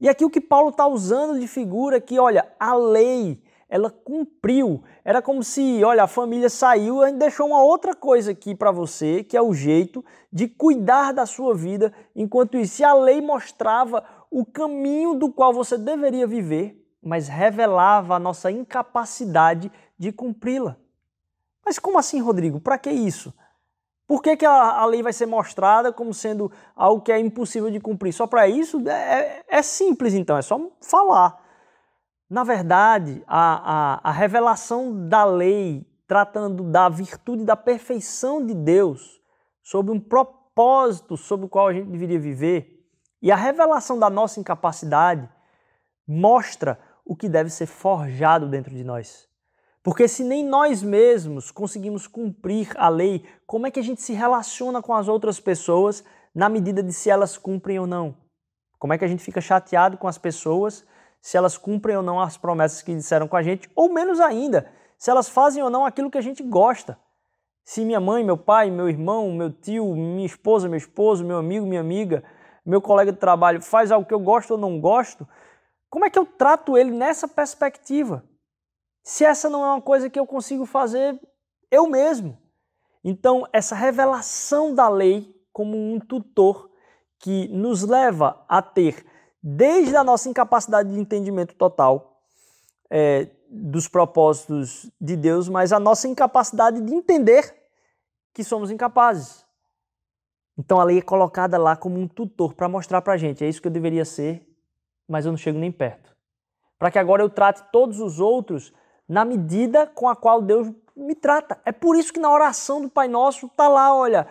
E 0.00 0.08
aqui 0.08 0.24
o 0.24 0.30
que 0.30 0.40
Paulo 0.40 0.70
está 0.70 0.86
usando 0.86 1.38
de 1.38 1.48
figura 1.48 1.96
é 1.96 2.00
que, 2.00 2.18
olha, 2.18 2.48
a 2.58 2.74
lei, 2.74 3.42
ela 3.68 3.90
cumpriu. 3.90 4.82
Era 5.04 5.20
como 5.20 5.42
se, 5.42 5.82
olha, 5.84 6.04
a 6.04 6.08
família 6.08 6.48
saiu 6.48 7.06
e 7.06 7.12
deixou 7.12 7.46
uma 7.46 7.62
outra 7.62 7.94
coisa 7.94 8.32
aqui 8.32 8.54
para 8.54 8.70
você, 8.70 9.24
que 9.24 9.36
é 9.36 9.42
o 9.42 9.54
jeito 9.54 10.04
de 10.32 10.48
cuidar 10.48 11.12
da 11.12 11.26
sua 11.26 11.54
vida. 11.54 11.92
Enquanto 12.14 12.56
isso, 12.56 12.76
se 12.76 12.84
a 12.84 12.94
lei 12.94 13.20
mostrava 13.20 14.04
o 14.30 14.44
caminho 14.44 15.14
do 15.14 15.32
qual 15.32 15.52
você 15.52 15.78
deveria 15.78 16.26
viver, 16.26 16.80
mas 17.02 17.28
revelava 17.28 18.16
a 18.16 18.18
nossa 18.18 18.50
incapacidade 18.50 19.70
de 19.98 20.10
cumpri-la. 20.10 20.76
Mas 21.64 21.78
como 21.78 21.98
assim, 21.98 22.20
Rodrigo? 22.20 22.60
Para 22.60 22.78
que 22.78 22.90
isso? 22.90 23.32
Por 24.06 24.22
que, 24.22 24.36
que 24.36 24.44
a, 24.44 24.52
a, 24.52 24.84
lei 24.84 25.02
vai 25.02 25.12
ser 25.12 25.26
mostrada 25.26 25.92
como 25.92 26.12
sendo 26.12 26.52
algo 26.76 27.02
que 27.02 27.10
é 27.10 27.18
impossível 27.18 27.70
de 27.70 27.80
cumprir? 27.80 28.12
Só 28.12 28.26
para 28.26 28.46
isso? 28.46 28.86
É, 28.88 29.42
é, 29.48 29.62
simples, 29.62 30.12
então, 30.12 30.36
é 30.36 30.42
só 30.42 30.60
falar. 30.80 31.42
Na 32.28 32.42
verdade, 32.42 33.22
a, 33.26 34.00
a, 34.04 34.10
a 34.10 34.12
revelação 34.12 35.08
da 35.08 35.24
lei, 35.24 35.86
tratando 36.06 36.64
da 36.64 36.88
virtude 36.88 37.44
da 37.44 37.56
perfeição 37.56 38.44
de 38.44 38.54
Deus, 38.54 39.20
sobre 39.62 39.92
um 39.92 40.00
propósito 40.00 41.16
sobre 41.16 41.46
o 41.46 41.48
qual 41.48 41.68
a 41.68 41.72
gente 41.72 41.90
deveria 41.90 42.18
viver, 42.18 42.86
e 43.20 43.32
a 43.32 43.36
revelação 43.36 43.98
da 43.98 44.10
nossa 44.10 44.38
incapacidade 44.38 45.28
mostra 46.06 46.78
o 47.04 47.16
que 47.16 47.28
deve 47.28 47.50
ser 47.50 47.66
forjado 47.66 48.48
dentro 48.48 48.74
de 48.74 48.84
nós. 48.84 49.28
Porque 49.82 50.08
se 50.08 50.24
nem 50.24 50.42
nós 50.42 50.82
mesmos 50.82 51.50
conseguimos 51.50 52.06
cumprir 52.06 52.72
a 52.76 52.88
lei, 52.88 53.24
como 53.46 53.66
é 53.66 53.70
que 53.70 53.80
a 53.80 53.82
gente 53.82 54.00
se 54.00 54.14
relaciona 54.14 54.80
com 54.80 54.94
as 54.94 55.08
outras 55.08 55.38
pessoas 55.38 56.02
na 56.34 56.48
medida 56.48 56.82
de 56.82 56.92
se 56.92 57.10
elas 57.10 57.36
cumprem 57.36 57.78
ou 57.78 57.86
não? 57.86 58.16
Como 58.78 58.92
é 58.92 58.98
que 58.98 59.04
a 59.04 59.08
gente 59.08 59.22
fica 59.22 59.42
chateado 59.42 59.98
com 59.98 60.08
as 60.08 60.16
pessoas 60.16 60.86
se 61.24 61.36
elas 61.36 61.56
cumprem 61.56 61.96
ou 61.96 62.02
não 62.02 62.20
as 62.20 62.36
promessas 62.36 62.82
que 62.82 62.94
disseram 62.94 63.26
com 63.26 63.36
a 63.36 63.42
gente, 63.42 63.70
ou 63.74 63.88
menos 63.92 64.20
ainda, 64.20 64.70
se 64.98 65.10
elas 65.10 65.28
fazem 65.28 65.62
ou 65.62 65.70
não 65.70 65.86
aquilo 65.86 66.10
que 66.10 66.18
a 66.18 66.22
gente 66.22 66.42
gosta. 66.42 66.98
Se 67.64 67.84
minha 67.84 68.00
mãe, 68.00 68.22
meu 68.22 68.36
pai, 68.36 68.70
meu 68.70 68.88
irmão, 68.88 69.32
meu 69.32 69.50
tio, 69.50 69.94
minha 69.94 70.26
esposa, 70.26 70.68
meu 70.68 70.76
esposo, 70.76 71.24
meu 71.24 71.38
amigo, 71.38 71.66
minha 71.66 71.80
amiga 71.80 72.22
meu 72.64 72.80
colega 72.80 73.12
de 73.12 73.18
trabalho 73.18 73.60
faz 73.60 73.92
algo 73.92 74.06
que 74.06 74.14
eu 74.14 74.20
gosto 74.20 74.52
ou 74.52 74.58
não 74.58 74.80
gosto, 74.80 75.28
como 75.90 76.04
é 76.04 76.10
que 76.10 76.18
eu 76.18 76.24
trato 76.24 76.78
ele 76.78 76.90
nessa 76.90 77.28
perspectiva? 77.28 78.24
se 79.06 79.22
essa 79.22 79.50
não 79.50 79.62
é 79.62 79.68
uma 79.68 79.82
coisa 79.82 80.08
que 80.08 80.18
eu 80.18 80.26
consigo 80.26 80.64
fazer 80.64 81.20
eu 81.70 81.86
mesmo? 81.86 82.38
Então, 83.04 83.46
essa 83.52 83.74
revelação 83.74 84.74
da 84.74 84.88
lei 84.88 85.38
como 85.52 85.76
um 85.76 86.00
tutor 86.00 86.70
que 87.18 87.46
nos 87.48 87.82
leva 87.82 88.42
a 88.48 88.62
ter, 88.62 89.04
desde 89.46 89.94
a 89.94 90.02
nossa 90.02 90.26
incapacidade 90.26 90.88
de 90.88 90.98
entendimento 90.98 91.54
total 91.54 92.18
é, 92.88 93.28
dos 93.50 93.86
propósitos 93.86 94.90
de 94.98 95.16
Deus, 95.16 95.50
mas 95.50 95.70
a 95.70 95.78
nossa 95.78 96.08
incapacidade 96.08 96.80
de 96.80 96.94
entender 96.94 97.54
que 98.32 98.42
somos 98.42 98.70
incapazes. 98.70 99.44
Então 100.56 100.80
a 100.80 100.84
lei 100.84 100.98
é 100.98 101.02
colocada 101.02 101.58
lá 101.58 101.76
como 101.76 102.00
um 102.00 102.08
tutor 102.08 102.54
para 102.54 102.70
mostrar 102.70 103.02
para 103.02 103.12
a 103.12 103.16
gente, 103.18 103.44
é 103.44 103.48
isso 103.48 103.60
que 103.60 103.68
eu 103.68 103.72
deveria 103.72 104.06
ser, 104.06 104.48
mas 105.06 105.26
eu 105.26 105.32
não 105.32 105.36
chego 105.36 105.58
nem 105.58 105.70
perto. 105.70 106.16
Para 106.78 106.90
que 106.90 106.98
agora 106.98 107.22
eu 107.22 107.28
trate 107.28 107.64
todos 107.70 108.00
os 108.00 108.20
outros 108.20 108.72
na 109.06 109.26
medida 109.26 109.86
com 109.86 110.08
a 110.08 110.16
qual 110.16 110.40
Deus 110.40 110.72
me 110.96 111.14
trata. 111.14 111.60
É 111.66 111.72
por 111.72 111.96
isso 111.96 112.14
que 112.14 112.20
na 112.20 112.32
oração 112.32 112.80
do 112.80 112.88
Pai 112.88 113.08
Nosso 113.08 113.44
está 113.44 113.68
lá, 113.68 113.94
olha, 113.94 114.26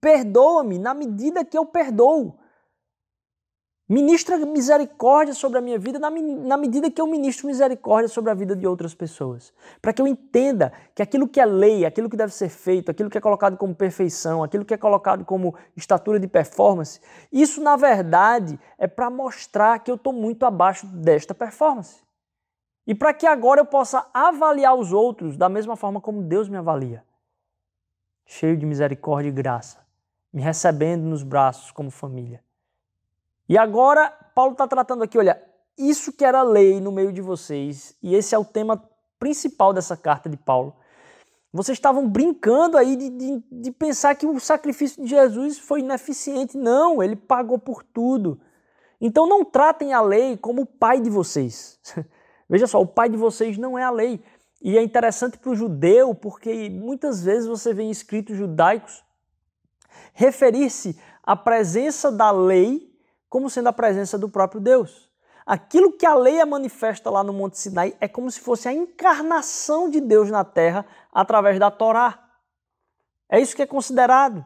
perdoa-me 0.00 0.78
na 0.78 0.94
medida 0.94 1.44
que 1.44 1.58
eu 1.58 1.66
perdoo. 1.66 2.38
Ministra 3.88 4.36
misericórdia 4.38 5.32
sobre 5.32 5.58
a 5.58 5.60
minha 5.60 5.78
vida 5.78 5.96
na, 6.00 6.10
na, 6.10 6.56
medida 6.56 6.90
que 6.90 7.00
eu 7.00 7.06
ministro 7.06 7.46
misericórdia 7.46 8.08
sobre 8.08 8.32
a 8.32 8.34
vida 8.34 8.56
de 8.56 8.66
outras 8.66 8.96
pessoas. 8.96 9.54
Para 9.80 9.92
que 9.92 10.02
eu 10.02 10.08
entenda 10.08 10.72
que 10.92 11.00
aquilo 11.00 11.28
que 11.28 11.40
é 11.40 11.46
lei, 11.46 11.86
aquilo 11.86 12.10
que 12.10 12.16
deve 12.16 12.34
ser 12.34 12.48
feito, 12.48 12.90
aquilo 12.90 13.08
que 13.08 13.16
é 13.16 13.20
colocado 13.20 13.56
como 13.56 13.72
perfeição, 13.72 14.42
aquilo 14.42 14.64
que 14.64 14.74
é 14.74 14.76
colocado 14.76 15.24
como 15.24 15.54
estatura 15.76 16.18
de 16.18 16.26
performance, 16.26 17.00
isso 17.30 17.62
na 17.62 17.76
verdade 17.76 18.58
é 18.76 18.88
para 18.88 19.08
mostrar 19.08 19.78
que 19.78 19.88
eu 19.88 19.94
estou 19.94 20.12
muito 20.12 20.44
abaixo 20.44 20.84
desta 20.88 21.32
performance. 21.32 22.00
E 22.88 22.94
para 22.94 23.14
que 23.14 23.24
agora 23.24 23.60
eu 23.60 23.66
possa 23.66 24.04
avaliar 24.12 24.74
os 24.74 24.92
outros 24.92 25.36
da 25.36 25.48
mesma 25.48 25.76
forma 25.76 26.00
como 26.00 26.24
Deus 26.24 26.48
me 26.48 26.56
avalia. 26.56 27.04
Cheio 28.24 28.56
de 28.56 28.66
misericórdia 28.66 29.28
e 29.28 29.32
graça, 29.32 29.78
me 30.32 30.42
recebendo 30.42 31.04
nos 31.04 31.22
braços 31.22 31.70
como 31.70 31.88
família 31.88 32.44
e 33.48 33.56
agora, 33.56 34.10
Paulo 34.34 34.52
está 34.52 34.66
tratando 34.66 35.02
aqui, 35.02 35.18
olha, 35.18 35.42
isso 35.78 36.12
que 36.12 36.24
era 36.24 36.42
lei 36.42 36.80
no 36.80 36.90
meio 36.90 37.12
de 37.12 37.20
vocês, 37.20 37.94
e 38.02 38.14
esse 38.14 38.34
é 38.34 38.38
o 38.38 38.44
tema 38.44 38.82
principal 39.18 39.72
dessa 39.72 39.96
carta 39.96 40.28
de 40.28 40.36
Paulo. 40.36 40.74
Vocês 41.52 41.78
estavam 41.78 42.08
brincando 42.08 42.76
aí 42.76 42.96
de, 42.96 43.08
de, 43.08 43.42
de 43.50 43.70
pensar 43.70 44.14
que 44.14 44.26
o 44.26 44.38
sacrifício 44.38 45.02
de 45.02 45.08
Jesus 45.08 45.58
foi 45.58 45.80
ineficiente. 45.80 46.56
Não, 46.56 47.02
ele 47.02 47.16
pagou 47.16 47.58
por 47.58 47.82
tudo. 47.82 48.38
Então 49.00 49.26
não 49.26 49.44
tratem 49.44 49.94
a 49.94 50.00
lei 50.02 50.36
como 50.36 50.62
o 50.62 50.66
pai 50.66 51.00
de 51.00 51.08
vocês. 51.08 51.78
Veja 52.48 52.66
só, 52.66 52.80
o 52.80 52.86
pai 52.86 53.08
de 53.08 53.16
vocês 53.16 53.56
não 53.56 53.78
é 53.78 53.82
a 53.82 53.90
lei. 53.90 54.22
E 54.62 54.76
é 54.76 54.82
interessante 54.82 55.38
para 55.38 55.50
o 55.50 55.54
judeu, 55.54 56.14
porque 56.14 56.68
muitas 56.68 57.22
vezes 57.22 57.48
você 57.48 57.72
vê 57.72 57.84
em 57.84 57.90
escritos 57.90 58.36
judaicos 58.36 59.04
referir-se 60.12 60.98
à 61.22 61.36
presença 61.36 62.10
da 62.10 62.30
lei 62.30 62.94
como 63.36 63.50
sendo 63.50 63.66
a 63.66 63.72
presença 63.72 64.16
do 64.16 64.30
próprio 64.30 64.62
Deus. 64.62 65.10
Aquilo 65.44 65.92
que 65.92 66.06
a 66.06 66.14
lei 66.14 66.42
manifesta 66.46 67.10
lá 67.10 67.22
no 67.22 67.34
Monte 67.34 67.58
Sinai 67.58 67.94
é 68.00 68.08
como 68.08 68.30
se 68.30 68.40
fosse 68.40 68.66
a 68.66 68.72
encarnação 68.72 69.90
de 69.90 70.00
Deus 70.00 70.30
na 70.30 70.42
terra 70.42 70.86
através 71.12 71.58
da 71.58 71.70
Torá. 71.70 72.30
É 73.28 73.38
isso 73.38 73.54
que 73.54 73.60
é 73.60 73.66
considerado. 73.66 74.42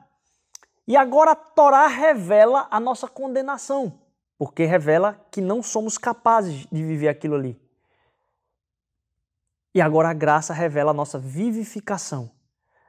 E 0.89 0.97
agora 0.97 1.31
a 1.31 1.35
Torá 1.37 1.87
revela 1.87 2.67
a 2.69 2.81
nossa 2.81 3.07
condenação, 3.07 3.97
porque 4.37 4.65
revela 4.65 5.25
que 5.31 5.41
não 5.41 5.63
somos 5.63 5.97
capazes 5.97 6.67
de 6.67 6.83
viver 6.83 7.11
aquilo 7.11 7.37
ali. 7.37 7.63
E 9.73 9.81
agora 9.81 10.09
a 10.09 10.15
graça 10.15 10.53
revela 10.53 10.91
a 10.91 10.95
nossa 10.95 11.17
vivificação, 11.17 12.29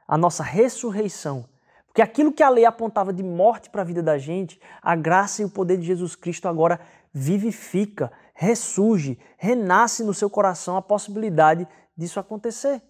a 0.08 0.18
nossa 0.18 0.42
ressurreição 0.42 1.48
porque 1.92 2.00
aquilo 2.00 2.32
que 2.32 2.42
a 2.42 2.48
lei 2.48 2.64
apontava 2.64 3.12
de 3.12 3.22
morte 3.22 3.68
para 3.68 3.82
a 3.82 3.84
vida 3.84 4.02
da 4.02 4.16
gente, 4.16 4.58
a 4.80 4.96
graça 4.96 5.42
e 5.42 5.44
o 5.44 5.50
poder 5.50 5.76
de 5.76 5.84
Jesus 5.84 6.16
Cristo 6.16 6.48
agora 6.48 6.80
vivifica, 7.12 8.10
ressurge, 8.32 9.18
renasce 9.36 10.02
no 10.02 10.14
seu 10.14 10.30
coração 10.30 10.74
a 10.74 10.80
possibilidade 10.80 11.68
disso 11.94 12.18
acontecer 12.18 12.80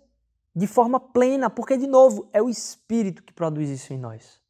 de 0.55 0.69
forma 0.69 1.01
plena, 1.01 1.51
porque, 1.51 1.77
de 1.77 1.89
novo, 1.89 2.29
é 2.33 2.41
o 2.41 2.49
Espírito 2.49 3.25
que 3.25 3.33
produz 3.33 3.71
isso 3.71 3.93
em 3.93 3.99
nós. 3.99 4.41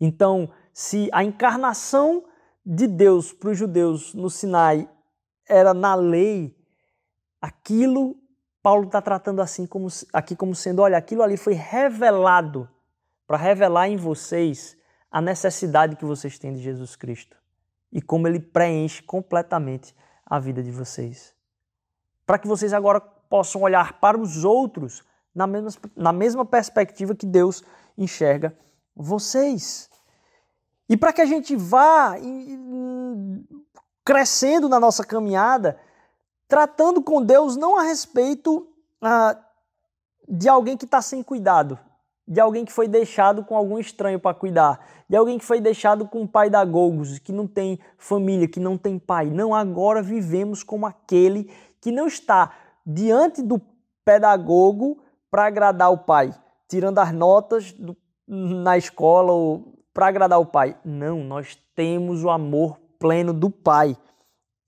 Então, 0.00 0.50
se 0.72 1.10
a 1.12 1.22
encarnação 1.22 2.24
de 2.64 2.86
Deus 2.86 3.30
para 3.30 3.50
os 3.50 3.58
judeus 3.58 4.14
no 4.14 4.30
Sinai 4.30 4.88
era 5.46 5.74
na 5.74 5.94
lei, 5.94 6.56
aquilo 7.42 8.16
Paulo 8.62 8.86
está 8.86 9.02
tratando 9.02 9.42
assim 9.42 9.66
como, 9.66 9.88
aqui 10.14 10.34
como 10.34 10.54
sendo, 10.54 10.80
olha, 10.80 10.96
aquilo 10.96 11.22
ali 11.22 11.36
foi 11.36 11.52
revelado 11.52 12.66
para 13.30 13.38
revelar 13.38 13.88
em 13.88 13.96
vocês 13.96 14.76
a 15.08 15.20
necessidade 15.20 15.94
que 15.94 16.04
vocês 16.04 16.36
têm 16.36 16.52
de 16.52 16.60
Jesus 16.60 16.96
Cristo 16.96 17.36
e 17.92 18.02
como 18.02 18.26
ele 18.26 18.40
preenche 18.40 19.04
completamente 19.04 19.94
a 20.26 20.40
vida 20.40 20.60
de 20.60 20.72
vocês. 20.72 21.32
Para 22.26 22.40
que 22.40 22.48
vocês 22.48 22.72
agora 22.72 23.00
possam 23.00 23.62
olhar 23.62 24.00
para 24.00 24.18
os 24.18 24.44
outros 24.44 25.04
na 25.32 25.46
mesma, 25.46 25.70
na 25.94 26.12
mesma 26.12 26.44
perspectiva 26.44 27.14
que 27.14 27.24
Deus 27.24 27.62
enxerga 27.96 28.52
vocês. 28.96 29.88
E 30.88 30.96
para 30.96 31.12
que 31.12 31.20
a 31.20 31.26
gente 31.26 31.54
vá 31.54 32.16
crescendo 34.04 34.68
na 34.68 34.80
nossa 34.80 35.04
caminhada, 35.04 35.78
tratando 36.48 37.00
com 37.00 37.24
Deus 37.24 37.54
não 37.54 37.78
a 37.78 37.84
respeito 37.84 38.66
ah, 39.00 39.38
de 40.28 40.48
alguém 40.48 40.76
que 40.76 40.84
está 40.84 41.00
sem 41.00 41.22
cuidado, 41.22 41.78
de 42.30 42.38
alguém 42.38 42.64
que 42.64 42.72
foi 42.72 42.86
deixado 42.86 43.44
com 43.44 43.56
algum 43.56 43.76
estranho 43.76 44.20
para 44.20 44.32
cuidar, 44.32 44.86
de 45.08 45.16
alguém 45.16 45.36
que 45.36 45.44
foi 45.44 45.60
deixado 45.60 46.06
com 46.06 46.20
um 46.20 46.26
pai 46.28 46.48
da 46.48 46.64
Gogos, 46.64 47.18
que 47.18 47.32
não 47.32 47.44
tem 47.44 47.80
família, 47.98 48.46
que 48.46 48.60
não 48.60 48.78
tem 48.78 49.00
pai. 49.00 49.26
Não, 49.26 49.52
agora 49.52 50.00
vivemos 50.00 50.62
como 50.62 50.86
aquele 50.86 51.50
que 51.80 51.90
não 51.90 52.06
está 52.06 52.52
diante 52.86 53.42
do 53.42 53.60
pedagogo 54.04 55.02
para 55.28 55.46
agradar 55.46 55.90
o 55.90 55.98
pai, 55.98 56.32
tirando 56.68 57.00
as 57.00 57.12
notas 57.12 57.72
do, 57.72 57.96
na 58.28 58.78
escola 58.78 59.32
ou 59.32 59.74
para 59.92 60.06
agradar 60.06 60.38
o 60.38 60.46
pai. 60.46 60.76
Não, 60.84 61.24
nós 61.24 61.58
temos 61.74 62.22
o 62.22 62.30
amor 62.30 62.78
pleno 62.96 63.32
do 63.32 63.50
pai. 63.50 63.96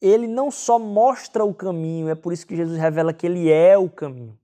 Ele 0.01 0.27
não 0.27 0.51
só 0.51 0.81
mostra 0.81 1.45
o 1.45 1.55
caminho, 1.55 2.09
é 2.09 2.17
por 2.17 2.33
isso 2.33 2.45
que 2.45 2.57
Jesus 2.57 2.77
revela 2.77 3.13
que 3.13 3.25
ele 3.25 3.49
é 3.49 3.79
o 3.79 3.89
caminho. 3.89 4.37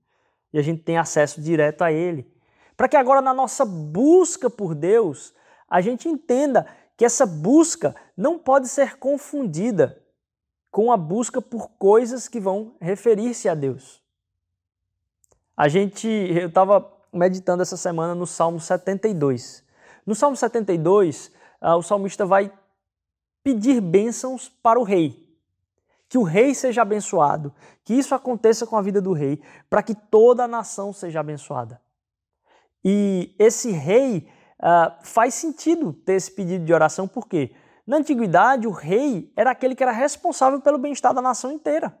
E 0.53 0.57
a 0.57 0.61
gente 0.61 0.81
tem 0.83 0.97
acesso 0.97 1.41
direto 1.41 1.81
a 1.81 1.91
ele 1.91 2.25
para 2.79 2.87
que 2.87 2.95
agora 2.95 3.21
na 3.21 3.33
nossa 3.33 3.65
busca 3.65 4.49
por 4.49 4.73
Deus, 4.73 5.33
a 5.69 5.81
gente 5.81 6.07
entenda 6.07 6.65
que 6.95 7.03
essa 7.03 7.25
busca 7.25 7.93
não 8.15 8.39
pode 8.39 8.69
ser 8.69 8.97
confundida 8.97 10.01
com 10.71 10.89
a 10.89 10.95
busca 10.95 11.41
por 11.41 11.71
coisas 11.71 12.29
que 12.29 12.39
vão 12.39 12.77
referir-se 12.79 13.49
a 13.49 13.53
Deus. 13.53 14.01
A 15.57 15.67
gente, 15.67 16.07
eu 16.07 16.47
estava 16.47 16.89
meditando 17.11 17.61
essa 17.61 17.75
semana 17.75 18.15
no 18.15 18.25
Salmo 18.25 18.61
72. 18.61 19.61
No 20.05 20.15
Salmo 20.15 20.37
72, 20.37 21.33
ah, 21.59 21.75
o 21.75 21.83
salmista 21.83 22.25
vai 22.25 22.49
pedir 23.43 23.81
bênçãos 23.81 24.47
para 24.47 24.79
o 24.79 24.83
rei. 24.83 25.27
Que 26.07 26.17
o 26.17 26.23
rei 26.23 26.55
seja 26.55 26.83
abençoado, 26.83 27.53
que 27.83 27.93
isso 27.93 28.15
aconteça 28.15 28.65
com 28.65 28.77
a 28.77 28.81
vida 28.81 29.01
do 29.01 29.11
rei, 29.11 29.43
para 29.69 29.83
que 29.83 29.93
toda 29.93 30.45
a 30.45 30.47
nação 30.47 30.93
seja 30.93 31.19
abençoada. 31.19 31.81
E 32.83 33.35
esse 33.37 33.71
rei 33.71 34.27
uh, 34.59 34.93
faz 35.03 35.33
sentido 35.33 35.93
ter 35.93 36.13
esse 36.13 36.31
pedido 36.31 36.65
de 36.65 36.73
oração, 36.73 37.07
porque 37.07 37.51
na 37.85 37.97
antiguidade 37.97 38.67
o 38.67 38.71
rei 38.71 39.31
era 39.35 39.51
aquele 39.51 39.75
que 39.75 39.83
era 39.83 39.91
responsável 39.91 40.61
pelo 40.61 40.77
bem-estar 40.77 41.13
da 41.13 41.21
nação 41.21 41.51
inteira. 41.51 41.97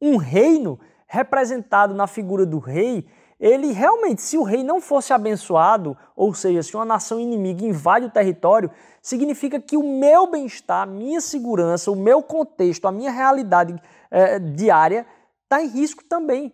Um 0.00 0.16
reino 0.16 0.78
representado 1.06 1.94
na 1.94 2.06
figura 2.06 2.44
do 2.44 2.58
rei, 2.58 3.08
ele 3.38 3.72
realmente, 3.72 4.22
se 4.22 4.38
o 4.38 4.42
rei 4.42 4.64
não 4.64 4.80
fosse 4.80 5.12
abençoado, 5.12 5.96
ou 6.16 6.32
seja, 6.32 6.62
se 6.62 6.74
uma 6.74 6.84
nação 6.84 7.20
inimiga 7.20 7.64
invade 7.64 8.06
o 8.06 8.10
território, 8.10 8.70
significa 9.02 9.60
que 9.60 9.76
o 9.76 9.82
meu 9.82 10.26
bem-estar, 10.26 10.82
a 10.82 10.86
minha 10.86 11.20
segurança, 11.20 11.90
o 11.90 11.96
meu 11.96 12.22
contexto, 12.22 12.88
a 12.88 12.92
minha 12.92 13.10
realidade 13.10 13.80
eh, 14.10 14.38
diária 14.38 15.06
está 15.44 15.62
em 15.62 15.68
risco 15.68 16.02
também. 16.04 16.52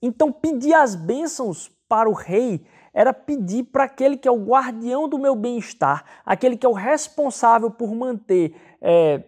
Então, 0.00 0.32
pedir 0.32 0.74
as 0.74 0.94
bênçãos 0.94 1.70
para 1.88 2.08
o 2.08 2.12
rei 2.12 2.66
era 2.92 3.12
pedir 3.12 3.64
para 3.64 3.84
aquele 3.84 4.16
que 4.16 4.26
é 4.26 4.30
o 4.30 4.42
guardião 4.42 5.06
do 5.06 5.18
meu 5.18 5.36
bem-estar, 5.36 6.04
aquele 6.24 6.56
que 6.56 6.64
é 6.64 6.68
o 6.68 6.72
responsável 6.72 7.70
por 7.70 7.94
manter 7.94 8.56
é, 8.80 9.22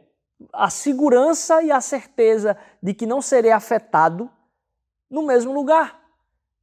a 0.53 0.71
segurança 0.71 1.63
e 1.63 1.71
a 1.71 1.81
certeza 1.81 2.57
de 2.83 2.95
que 2.95 3.05
não 3.05 3.21
serei 3.21 3.53
afetado 3.53 4.31
no 5.11 5.23
mesmo 5.23 5.53
lugar, 5.53 6.01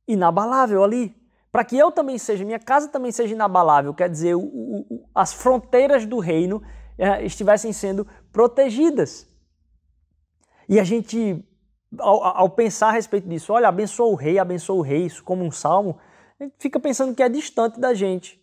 inabalável 0.07 0.83
ali. 0.83 1.15
Para 1.51 1.63
que 1.63 1.77
eu 1.77 1.91
também 1.91 2.17
seja, 2.17 2.43
minha 2.43 2.59
casa 2.59 2.87
também 2.87 3.11
seja 3.11 3.33
inabalável, 3.33 3.93
quer 3.93 4.09
dizer, 4.09 4.35
o, 4.35 4.41
o, 4.41 5.09
as 5.13 5.31
fronteiras 5.31 6.05
do 6.05 6.19
reino 6.19 6.61
é, 6.97 7.23
estivessem 7.23 7.71
sendo 7.71 8.07
protegidas. 8.31 9.27
E 10.67 10.79
a 10.79 10.83
gente 10.83 11.43
ao, 11.99 12.23
ao, 12.23 12.49
pensar 12.49 12.89
a 12.89 12.91
respeito 12.91 13.27
disso, 13.27 13.53
olha, 13.53 13.67
abençoa 13.67 14.07
o 14.07 14.15
rei, 14.15 14.39
abençoa 14.39 14.75
o 14.75 14.81
rei, 14.81 15.05
isso 15.05 15.23
como 15.23 15.43
um 15.43 15.51
salmo, 15.51 15.97
a 16.39 16.43
gente 16.43 16.55
fica 16.57 16.79
pensando 16.79 17.15
que 17.15 17.23
é 17.23 17.29
distante 17.29 17.79
da 17.79 17.93
gente. 17.93 18.41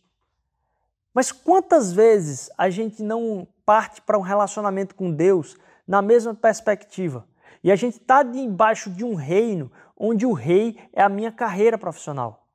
Mas 1.14 1.30
quantas 1.30 1.92
vezes 1.92 2.50
a 2.56 2.70
gente 2.70 3.02
não 3.02 3.46
parte 3.66 4.00
para 4.00 4.18
um 4.18 4.22
relacionamento 4.22 4.94
com 4.94 5.10
Deus 5.12 5.56
na 5.86 6.00
mesma 6.00 6.34
perspectiva? 6.34 7.26
E 7.62 7.70
a 7.70 7.76
gente 7.76 7.98
está 7.98 8.22
debaixo 8.22 8.90
de 8.90 9.04
um 9.04 9.14
reino 9.14 9.70
onde 9.96 10.26
o 10.26 10.32
rei 10.32 10.78
é 10.92 11.02
a 11.02 11.08
minha 11.08 11.30
carreira 11.30 11.76
profissional. 11.76 12.46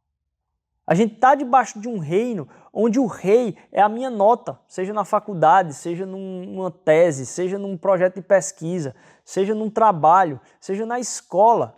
A 0.86 0.96
gente 0.96 1.16
está 1.16 1.36
debaixo 1.36 1.80
de 1.80 1.88
um 1.88 1.98
reino 1.98 2.48
onde 2.74 3.00
o 3.00 3.08
rei 3.08 3.58
é 3.72 3.82
a 3.82 3.90
minha 3.90 4.10
nota, 4.10 4.58
seja 4.68 4.94
na 4.94 5.04
faculdade, 5.04 5.74
seja 5.74 6.06
numa 6.06 6.72
tese, 6.72 7.26
seja 7.26 7.60
num 7.60 7.76
projeto 7.78 8.16
de 8.16 8.22
pesquisa, 8.22 8.96
seja 9.28 9.54
num 9.54 9.70
trabalho, 9.70 10.40
seja 10.58 10.86
na 10.86 11.02
escola. 11.02 11.76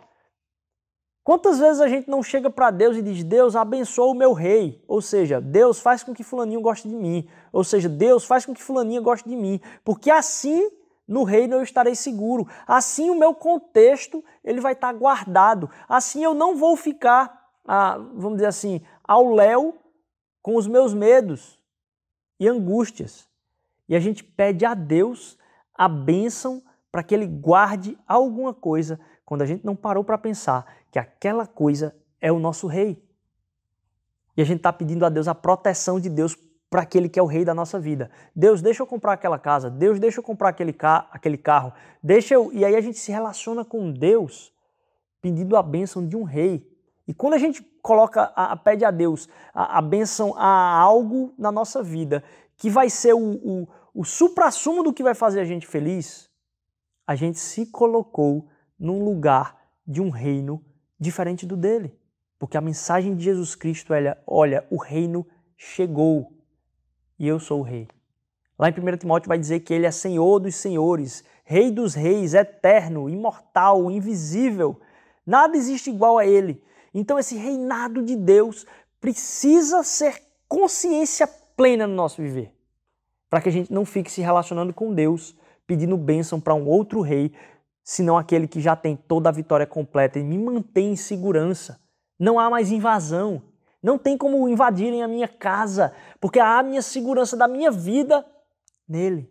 Quantas 1.24 1.58
vezes 1.58 1.80
a 1.80 1.88
gente 1.88 2.08
não 2.08 2.22
chega 2.22 2.48
para 2.48 2.70
Deus 2.70 2.96
e 2.96 3.02
diz: 3.02 3.24
Deus 3.24 3.56
abençoa 3.56 4.12
o 4.12 4.14
meu 4.14 4.32
rei? 4.32 4.84
Ou 4.86 5.02
seja, 5.02 5.40
Deus 5.40 5.80
faz 5.80 6.04
com 6.04 6.14
que 6.14 6.22
Fulaninho 6.22 6.60
goste 6.60 6.88
de 6.88 6.94
mim. 6.94 7.28
Ou 7.52 7.64
seja, 7.64 7.88
Deus 7.88 8.24
faz 8.24 8.46
com 8.46 8.54
que 8.54 8.62
Fulaninha 8.62 9.00
goste 9.00 9.28
de 9.28 9.34
mim. 9.34 9.60
Porque 9.84 10.12
assim 10.12 10.70
no 11.08 11.24
reino 11.24 11.56
eu 11.56 11.62
estarei 11.64 11.96
seguro. 11.96 12.46
Assim 12.68 13.10
o 13.10 13.18
meu 13.18 13.34
contexto 13.34 14.24
ele 14.44 14.60
vai 14.60 14.72
estar 14.72 14.92
guardado. 14.92 15.68
Assim 15.88 16.22
eu 16.22 16.34
não 16.34 16.54
vou 16.54 16.76
ficar, 16.76 17.50
ah, 17.66 17.98
vamos 18.14 18.34
dizer 18.34 18.46
assim, 18.46 18.80
ao 19.02 19.34
léu 19.34 19.76
com 20.40 20.54
os 20.54 20.68
meus 20.68 20.94
medos 20.94 21.58
e 22.38 22.46
angústias. 22.46 23.28
E 23.88 23.96
a 23.96 23.98
gente 23.98 24.22
pede 24.22 24.64
a 24.64 24.72
Deus 24.72 25.36
a 25.74 25.88
bênção 25.88 26.62
para 26.90 27.02
que 27.02 27.14
Ele 27.14 27.26
guarde 27.26 27.98
alguma 28.06 28.52
coisa 28.52 28.98
quando 29.24 29.42
a 29.42 29.46
gente 29.46 29.64
não 29.64 29.76
parou 29.76 30.02
para 30.02 30.18
pensar 30.18 30.66
que 30.90 30.98
aquela 30.98 31.46
coisa 31.46 31.94
é 32.20 32.32
o 32.32 32.38
nosso 32.38 32.66
rei. 32.66 33.02
E 34.36 34.42
a 34.42 34.44
gente 34.44 34.58
está 34.58 34.72
pedindo 34.72 35.04
a 35.04 35.08
Deus 35.08 35.28
a 35.28 35.34
proteção 35.34 36.00
de 36.00 36.08
Deus 36.08 36.36
para 36.68 36.82
aquele 36.82 37.08
que 37.08 37.18
é 37.18 37.22
o 37.22 37.26
rei 37.26 37.44
da 37.44 37.52
nossa 37.52 37.78
vida. 37.78 38.10
Deus, 38.34 38.62
deixa 38.62 38.82
eu 38.82 38.86
comprar 38.86 39.14
aquela 39.14 39.38
casa. 39.38 39.68
Deus, 39.68 39.98
deixa 39.98 40.20
eu 40.20 40.22
comprar 40.22 40.50
aquele, 40.50 40.72
ca 40.72 41.08
aquele 41.10 41.36
carro. 41.36 41.72
Deixa 42.02 42.34
eu... 42.34 42.52
E 42.52 42.64
aí 42.64 42.76
a 42.76 42.80
gente 42.80 42.98
se 42.98 43.10
relaciona 43.10 43.64
com 43.64 43.92
Deus 43.92 44.52
pedindo 45.20 45.56
a 45.56 45.62
bênção 45.62 46.06
de 46.06 46.16
um 46.16 46.22
rei. 46.22 46.66
E 47.06 47.12
quando 47.12 47.34
a 47.34 47.38
gente 47.38 47.62
coloca, 47.82 48.32
a, 48.36 48.52
a 48.52 48.56
pede 48.56 48.84
a 48.84 48.90
Deus 48.90 49.28
a, 49.52 49.78
a 49.78 49.82
bênção 49.82 50.32
a 50.36 50.78
algo 50.78 51.34
na 51.36 51.50
nossa 51.50 51.82
vida 51.82 52.22
que 52.56 52.70
vai 52.70 52.88
ser 52.88 53.14
o, 53.14 53.18
o, 53.18 53.68
o 53.92 54.04
supra-sumo 54.04 54.84
do 54.84 54.92
que 54.92 55.02
vai 55.02 55.14
fazer 55.14 55.40
a 55.40 55.44
gente 55.44 55.66
feliz, 55.66 56.29
a 57.10 57.16
gente 57.16 57.40
se 57.40 57.66
colocou 57.66 58.48
num 58.78 59.02
lugar 59.04 59.60
de 59.84 60.00
um 60.00 60.10
reino 60.10 60.64
diferente 60.96 61.44
do 61.44 61.56
dele. 61.56 61.92
Porque 62.38 62.56
a 62.56 62.60
mensagem 62.60 63.16
de 63.16 63.24
Jesus 63.24 63.56
Cristo 63.56 63.92
é: 63.92 64.16
olha, 64.24 64.64
o 64.70 64.76
reino 64.76 65.26
chegou 65.56 66.32
e 67.18 67.26
eu 67.26 67.40
sou 67.40 67.58
o 67.58 67.64
rei. 67.64 67.88
Lá 68.56 68.68
em 68.68 68.72
1 68.72 68.98
Timóteo 68.98 69.26
vai 69.26 69.40
dizer 69.40 69.58
que 69.58 69.74
ele 69.74 69.86
é 69.86 69.90
Senhor 69.90 70.38
dos 70.38 70.54
senhores, 70.54 71.24
Rei 71.42 71.72
dos 71.72 71.94
reis, 71.94 72.32
eterno, 72.32 73.10
imortal, 73.10 73.90
invisível. 73.90 74.80
Nada 75.26 75.56
existe 75.56 75.90
igual 75.90 76.16
a 76.16 76.24
ele. 76.24 76.62
Então, 76.94 77.18
esse 77.18 77.36
reinado 77.36 78.04
de 78.04 78.14
Deus 78.14 78.64
precisa 79.00 79.82
ser 79.82 80.22
consciência 80.46 81.26
plena 81.26 81.88
no 81.88 81.94
nosso 81.96 82.22
viver, 82.22 82.54
para 83.28 83.40
que 83.40 83.48
a 83.48 83.52
gente 83.52 83.72
não 83.72 83.84
fique 83.84 84.12
se 84.12 84.20
relacionando 84.20 84.72
com 84.72 84.94
Deus, 84.94 85.34
pedindo 85.70 85.96
bênção 85.96 86.40
para 86.40 86.52
um 86.52 86.66
outro 86.66 87.00
rei, 87.00 87.32
senão 87.84 88.18
aquele 88.18 88.48
que 88.48 88.60
já 88.60 88.74
tem 88.74 88.96
toda 88.96 89.28
a 89.28 89.32
vitória 89.32 89.64
completa 89.64 90.18
e 90.18 90.24
me 90.24 90.36
mantém 90.36 90.94
em 90.94 90.96
segurança. 90.96 91.80
Não 92.18 92.40
há 92.40 92.50
mais 92.50 92.72
invasão, 92.72 93.40
não 93.80 93.96
tem 93.96 94.18
como 94.18 94.48
invadirem 94.48 95.00
a 95.00 95.06
minha 95.06 95.28
casa, 95.28 95.94
porque 96.20 96.40
há 96.40 96.58
a 96.58 96.62
minha 96.64 96.82
segurança 96.82 97.36
da 97.36 97.46
minha 97.46 97.70
vida 97.70 98.26
nele. 98.88 99.30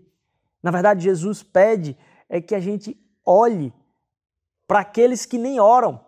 Na 0.64 0.72
verdade, 0.72 1.04
Jesus 1.04 1.44
pede 1.44 1.98
é 2.30 2.40
que 2.40 2.56
a 2.56 2.60
gente 2.62 2.98
olhe 3.26 3.74
para 4.66 4.80
aqueles 4.80 5.26
que 5.26 5.38
nem 5.38 5.60
oram. 5.60 6.00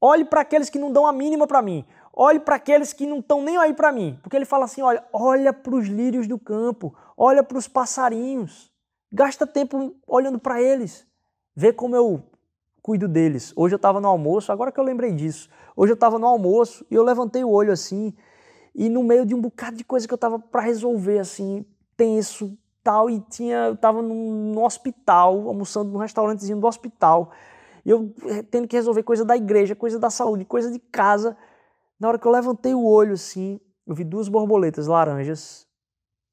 Olhe 0.00 0.24
para 0.24 0.42
aqueles 0.42 0.70
que 0.70 0.78
não 0.78 0.92
dão 0.92 1.08
a 1.08 1.12
mínima 1.12 1.48
para 1.48 1.60
mim. 1.60 1.84
Olhe 2.12 2.38
para 2.38 2.54
aqueles 2.54 2.92
que 2.92 3.04
não 3.04 3.18
estão 3.18 3.42
nem 3.42 3.56
aí 3.56 3.74
para 3.74 3.90
mim. 3.90 4.16
Porque 4.22 4.36
ele 4.36 4.44
fala 4.44 4.66
assim: 4.66 4.80
olha, 4.80 5.04
olha 5.12 5.52
para 5.52 5.74
os 5.74 5.88
lírios 5.88 6.28
do 6.28 6.38
campo, 6.38 6.96
olha 7.16 7.42
para 7.42 7.58
os 7.58 7.66
passarinhos. 7.66 8.71
Gasta 9.12 9.46
tempo 9.46 9.94
olhando 10.06 10.38
para 10.38 10.62
eles. 10.62 11.06
Vê 11.54 11.70
como 11.70 11.94
eu 11.94 12.22
cuido 12.80 13.06
deles. 13.06 13.52
Hoje 13.54 13.74
eu 13.74 13.76
estava 13.76 14.00
no 14.00 14.08
almoço, 14.08 14.50
agora 14.50 14.72
que 14.72 14.80
eu 14.80 14.84
lembrei 14.84 15.12
disso. 15.12 15.50
Hoje 15.76 15.92
eu 15.92 15.94
estava 15.94 16.18
no 16.18 16.26
almoço 16.26 16.84
e 16.90 16.94
eu 16.94 17.04
levantei 17.04 17.44
o 17.44 17.50
olho 17.50 17.72
assim, 17.72 18.14
e 18.74 18.88
no 18.88 19.04
meio 19.04 19.26
de 19.26 19.34
um 19.34 19.40
bocado 19.40 19.76
de 19.76 19.84
coisa 19.84 20.08
que 20.08 20.14
eu 20.14 20.16
estava 20.16 20.38
para 20.38 20.62
resolver, 20.62 21.18
assim, 21.18 21.64
tenso, 21.94 22.56
tal, 22.82 23.10
e 23.10 23.20
tinha, 23.20 23.66
eu 23.66 23.74
estava 23.74 24.00
no 24.00 24.64
hospital, 24.64 25.46
almoçando 25.46 25.92
num 25.92 25.98
restaurantezinho 25.98 26.58
do 26.58 26.66
hospital. 26.66 27.32
E 27.84 27.90
eu 27.90 28.14
eh, 28.24 28.42
tendo 28.42 28.66
que 28.66 28.76
resolver 28.76 29.02
coisa 29.02 29.24
da 29.24 29.36
igreja, 29.36 29.76
coisa 29.76 29.98
da 29.98 30.08
saúde, 30.08 30.46
coisa 30.46 30.70
de 30.70 30.78
casa. 30.78 31.36
Na 32.00 32.08
hora 32.08 32.18
que 32.18 32.26
eu 32.26 32.32
levantei 32.32 32.74
o 32.74 32.84
olho 32.84 33.12
assim, 33.12 33.60
eu 33.86 33.94
vi 33.94 34.04
duas 34.04 34.28
borboletas 34.28 34.86
laranjas 34.86 35.68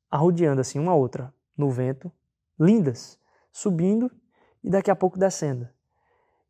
arrodeando 0.10 0.62
assim 0.62 0.80
uma 0.80 0.96
outra 0.96 1.34
no 1.58 1.70
vento, 1.70 2.12
lindas, 2.60 3.18
subindo 3.52 4.12
e 4.64 4.70
daqui 4.70 4.92
a 4.92 4.96
pouco 4.96 5.18
descendo. 5.18 5.68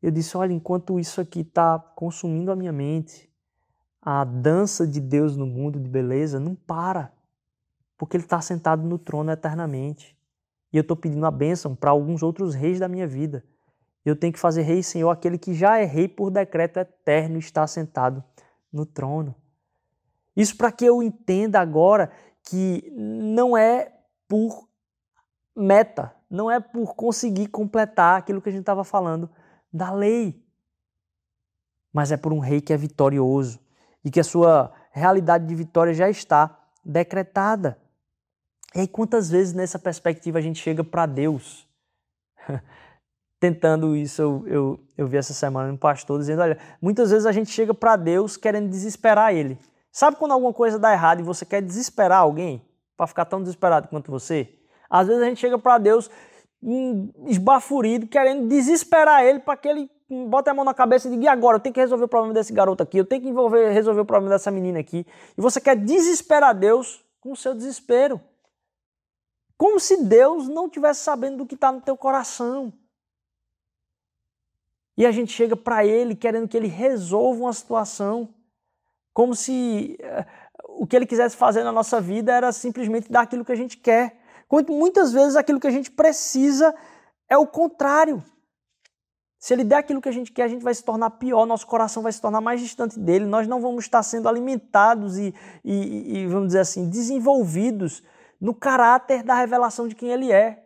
Eu 0.01 0.11
disse: 0.11 0.35
olha, 0.37 0.53
enquanto 0.53 0.99
isso 0.99 1.19
aqui 1.21 1.41
está 1.41 1.77
consumindo 1.77 2.51
a 2.51 2.55
minha 2.55 2.71
mente, 2.71 3.29
a 4.01 4.23
dança 4.23 4.87
de 4.87 4.99
Deus 4.99 5.35
no 5.35 5.45
mundo 5.45 5.79
de 5.79 5.89
beleza 5.89 6.39
não 6.39 6.55
para, 6.55 7.11
porque 7.97 8.15
Ele 8.15 8.23
está 8.23 8.41
sentado 8.41 8.83
no 8.83 8.97
trono 8.97 9.31
eternamente. 9.31 10.17
E 10.71 10.77
eu 10.77 10.81
estou 10.81 10.95
pedindo 10.95 11.25
a 11.25 11.31
bênção 11.31 11.75
para 11.75 11.91
alguns 11.91 12.23
outros 12.23 12.53
reis 12.53 12.79
da 12.79 12.87
minha 12.87 13.07
vida. 13.07 13.43
Eu 14.05 14.15
tenho 14.15 14.31
que 14.31 14.39
fazer 14.39 14.61
rei 14.61 14.81
Senhor, 14.81 15.09
aquele 15.09 15.37
que 15.37 15.53
já 15.53 15.77
é 15.77 15.83
rei 15.83 16.07
por 16.07 16.31
decreto 16.31 16.77
eterno 16.77 17.37
está 17.37 17.67
sentado 17.67 18.23
no 18.71 18.85
trono. 18.85 19.35
Isso 20.35 20.55
para 20.55 20.71
que 20.71 20.85
eu 20.85 21.03
entenda 21.03 21.59
agora 21.59 22.11
que 22.43 22.91
não 22.95 23.57
é 23.57 23.91
por 24.27 24.68
meta, 25.59 26.15
não 26.29 26.49
é 26.49 26.59
por 26.59 26.95
conseguir 26.95 27.47
completar 27.47 28.17
aquilo 28.17 28.41
que 28.41 28.49
a 28.49 28.51
gente 28.51 28.61
estava 28.61 28.83
falando 28.83 29.29
da 29.71 29.91
lei, 29.91 30.43
mas 31.91 32.11
é 32.11 32.17
por 32.17 32.31
um 32.31 32.39
rei 32.39 32.61
que 32.61 32.71
é 32.71 32.77
vitorioso 32.77 33.59
e 34.03 34.11
que 34.11 34.19
a 34.19 34.23
sua 34.23 34.71
realidade 34.91 35.45
de 35.45 35.55
vitória 35.55 35.93
já 35.93 36.09
está 36.09 36.59
decretada. 36.83 37.77
E 38.75 38.81
aí, 38.81 38.87
quantas 38.87 39.29
vezes 39.29 39.53
nessa 39.53 39.79
perspectiva 39.79 40.37
a 40.37 40.41
gente 40.41 40.59
chega 40.59 40.83
para 40.83 41.05
Deus? 41.05 41.67
tentando 43.39 43.95
isso, 43.95 44.21
eu, 44.21 44.47
eu, 44.47 44.79
eu 44.97 45.07
vi 45.07 45.17
essa 45.17 45.33
semana 45.33 45.71
um 45.71 45.77
pastor 45.77 46.19
dizendo: 46.19 46.41
olha, 46.41 46.57
muitas 46.81 47.09
vezes 47.09 47.25
a 47.25 47.31
gente 47.31 47.49
chega 47.49 47.73
para 47.73 47.95
Deus 47.95 48.35
querendo 48.35 48.69
desesperar 48.69 49.33
Ele. 49.33 49.57
Sabe 49.91 50.17
quando 50.17 50.33
alguma 50.33 50.53
coisa 50.53 50.77
dá 50.77 50.91
errado 50.91 51.21
e 51.21 51.23
você 51.23 51.45
quer 51.45 51.61
desesperar 51.61 52.19
alguém 52.19 52.61
para 52.95 53.07
ficar 53.07 53.25
tão 53.25 53.41
desesperado 53.41 53.87
quanto 53.87 54.11
você? 54.11 54.58
Às 54.89 55.07
vezes 55.07 55.21
a 55.21 55.25
gente 55.25 55.39
chega 55.39 55.57
para 55.57 55.77
Deus 55.77 56.09
esbaforido, 57.27 58.07
querendo 58.07 58.47
desesperar 58.47 59.23
Ele 59.23 59.39
para 59.39 59.55
que 59.55 59.67
Ele 59.67 59.89
bote 60.27 60.49
a 60.49 60.53
mão 60.53 60.65
na 60.65 60.73
cabeça 60.73 61.07
e 61.07 61.11
diga: 61.11 61.23
e 61.23 61.27
agora? 61.27 61.57
Eu 61.57 61.61
tenho 61.61 61.73
que 61.73 61.79
resolver 61.79 62.05
o 62.05 62.07
problema 62.07 62.33
desse 62.33 62.51
garoto 62.51 62.83
aqui, 62.83 62.97
eu 62.97 63.05
tenho 63.05 63.21
que 63.21 63.29
envolver, 63.29 63.69
resolver 63.69 64.01
o 64.01 64.05
problema 64.05 64.33
dessa 64.33 64.51
menina 64.51 64.79
aqui. 64.79 65.05
E 65.37 65.41
você 65.41 65.61
quer 65.61 65.75
desesperar 65.75 66.55
Deus 66.55 67.03
com 67.19 67.31
o 67.31 67.35
seu 67.35 67.53
desespero. 67.53 68.19
Como 69.57 69.79
se 69.79 70.03
Deus 70.03 70.47
não 70.47 70.69
tivesse 70.69 71.01
sabendo 71.01 71.37
do 71.37 71.45
que 71.45 71.55
está 71.55 71.71
no 71.71 71.81
teu 71.81 71.97
coração. 71.97 72.71
E 74.97 75.05
a 75.05 75.11
gente 75.11 75.31
chega 75.31 75.55
para 75.55 75.85
ele 75.85 76.15
querendo 76.15 76.47
que 76.47 76.57
ele 76.57 76.67
resolva 76.67 77.41
uma 77.41 77.53
situação, 77.53 78.33
como 79.13 79.33
se 79.33 79.97
uh, 80.01 80.25
o 80.81 80.87
que 80.87 80.95
ele 80.95 81.05
quisesse 81.05 81.37
fazer 81.37 81.63
na 81.63 81.71
nossa 81.71 82.01
vida 82.01 82.33
era 82.33 82.51
simplesmente 82.51 83.11
dar 83.11 83.21
aquilo 83.21 83.45
que 83.45 83.51
a 83.51 83.55
gente 83.55 83.77
quer. 83.77 84.18
Quando 84.49 84.73
muitas 84.73 85.13
vezes 85.13 85.35
aquilo 85.35 85.59
que 85.59 85.67
a 85.67 85.71
gente 85.71 85.91
precisa 85.91 86.75
é 87.29 87.37
o 87.37 87.45
contrário. 87.45 88.23
Se 89.37 89.53
ele 89.53 89.63
der 89.63 89.77
aquilo 89.77 90.01
que 90.01 90.09
a 90.09 90.11
gente 90.11 90.31
quer, 90.31 90.43
a 90.43 90.47
gente 90.47 90.63
vai 90.63 90.73
se 90.73 90.83
tornar 90.83 91.11
pior, 91.11 91.45
nosso 91.45 91.67
coração 91.67 92.01
vai 92.01 92.11
se 92.11 92.19
tornar 92.19 92.41
mais 92.41 92.59
distante 92.59 92.99
dele, 92.99 93.25
nós 93.25 93.47
não 93.47 93.61
vamos 93.61 93.85
estar 93.85 94.01
sendo 94.01 94.27
alimentados 94.27 95.19
e, 95.19 95.33
e, 95.63 96.17
e 96.17 96.27
vamos 96.27 96.47
dizer 96.47 96.59
assim, 96.59 96.89
desenvolvidos 96.89 98.03
no 98.41 98.53
caráter 98.53 99.21
da 99.21 99.35
revelação 99.35 99.87
de 99.87 99.93
quem 99.93 100.09
ele 100.09 100.31
é. 100.31 100.65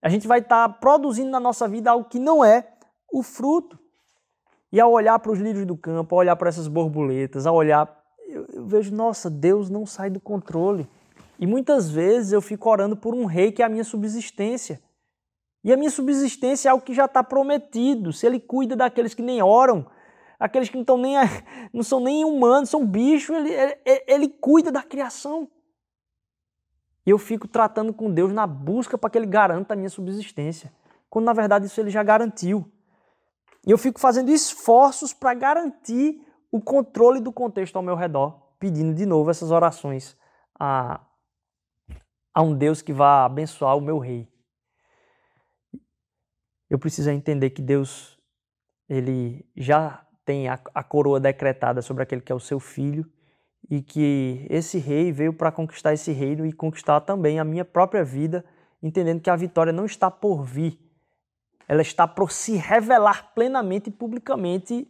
A 0.00 0.08
gente 0.08 0.26
vai 0.26 0.38
estar 0.40 0.66
produzindo 0.80 1.30
na 1.30 1.38
nossa 1.38 1.68
vida 1.68 1.90
algo 1.90 2.08
que 2.08 2.18
não 2.18 2.42
é 2.42 2.72
o 3.12 3.22
fruto. 3.22 3.78
E 4.72 4.80
ao 4.80 4.90
olhar 4.90 5.18
para 5.18 5.30
os 5.30 5.38
lírios 5.38 5.66
do 5.66 5.76
campo, 5.76 6.14
ao 6.14 6.20
olhar 6.20 6.36
para 6.36 6.48
essas 6.48 6.66
borboletas, 6.66 7.46
ao 7.46 7.54
olhar, 7.54 7.86
eu, 8.26 8.46
eu 8.46 8.66
vejo, 8.66 8.92
nossa, 8.94 9.28
Deus 9.28 9.68
não 9.68 9.84
sai 9.84 10.08
do 10.08 10.18
controle. 10.18 10.88
E 11.38 11.46
muitas 11.46 11.90
vezes 11.90 12.32
eu 12.32 12.40
fico 12.40 12.68
orando 12.70 12.96
por 12.96 13.14
um 13.14 13.24
rei 13.24 13.50
que 13.50 13.62
é 13.62 13.64
a 13.64 13.68
minha 13.68 13.84
subsistência. 13.84 14.80
E 15.64 15.72
a 15.72 15.76
minha 15.76 15.90
subsistência 15.90 16.68
é 16.68 16.70
algo 16.72 16.84
que 16.84 16.94
já 16.94 17.04
está 17.04 17.22
prometido. 17.22 18.12
Se 18.12 18.26
ele 18.26 18.40
cuida 18.40 18.76
daqueles 18.76 19.14
que 19.14 19.22
nem 19.22 19.42
oram, 19.42 19.86
aqueles 20.38 20.68
que 20.68 20.84
não, 20.86 20.96
nem, 20.98 21.16
não 21.72 21.82
são 21.82 22.00
nem 22.00 22.24
humanos, 22.24 22.70
são 22.70 22.86
bichos, 22.86 23.36
ele, 23.36 23.52
ele, 23.52 24.04
ele 24.06 24.28
cuida 24.28 24.70
da 24.70 24.82
criação. 24.82 25.48
E 27.06 27.10
eu 27.10 27.18
fico 27.18 27.48
tratando 27.48 27.92
com 27.92 28.10
Deus 28.12 28.32
na 28.32 28.46
busca 28.46 28.96
para 28.96 29.10
que 29.10 29.18
Ele 29.18 29.26
garanta 29.26 29.74
a 29.74 29.76
minha 29.76 29.90
subsistência, 29.90 30.72
quando 31.10 31.24
na 31.24 31.32
verdade 31.32 31.66
isso 31.66 31.80
Ele 31.80 31.90
já 31.90 32.02
garantiu. 32.02 32.64
E 33.66 33.70
eu 33.70 33.78
fico 33.78 34.00
fazendo 34.00 34.30
esforços 34.30 35.12
para 35.12 35.34
garantir 35.34 36.20
o 36.50 36.60
controle 36.60 37.20
do 37.20 37.32
contexto 37.32 37.76
ao 37.76 37.82
meu 37.82 37.96
redor, 37.96 38.40
pedindo 38.58 38.94
de 38.94 39.06
novo 39.06 39.30
essas 39.30 39.50
orações 39.50 40.16
a, 40.58 41.00
a 42.34 42.42
um 42.42 42.54
Deus 42.54 42.82
que 42.82 42.92
vá 42.92 43.24
abençoar 43.24 43.76
o 43.76 43.80
meu 43.80 43.98
rei. 43.98 44.28
Eu 46.70 46.78
preciso 46.78 47.10
entender 47.10 47.50
que 47.50 47.60
Deus 47.60 48.18
ele 48.88 49.46
já 49.56 50.06
tem 50.24 50.48
a, 50.48 50.58
a 50.74 50.82
coroa 50.82 51.20
decretada 51.20 51.82
sobre 51.82 52.02
aquele 52.02 52.20
que 52.20 52.32
é 52.32 52.34
o 52.34 52.40
seu 52.40 52.60
filho 52.60 53.10
e 53.70 53.80
que 53.80 54.46
esse 54.50 54.78
rei 54.78 55.12
veio 55.12 55.32
para 55.32 55.52
conquistar 55.52 55.92
esse 55.94 56.12
reino 56.12 56.44
e 56.44 56.52
conquistar 56.52 57.00
também 57.00 57.38
a 57.38 57.44
minha 57.44 57.64
própria 57.64 58.04
vida, 58.04 58.44
entendendo 58.82 59.20
que 59.20 59.30
a 59.30 59.36
vitória 59.36 59.72
não 59.72 59.84
está 59.84 60.10
por 60.10 60.42
vir, 60.42 60.78
ela 61.68 61.82
está 61.82 62.06
por 62.06 62.32
se 62.32 62.56
revelar 62.56 63.32
plenamente 63.34 63.88
e 63.88 63.92
publicamente, 63.92 64.86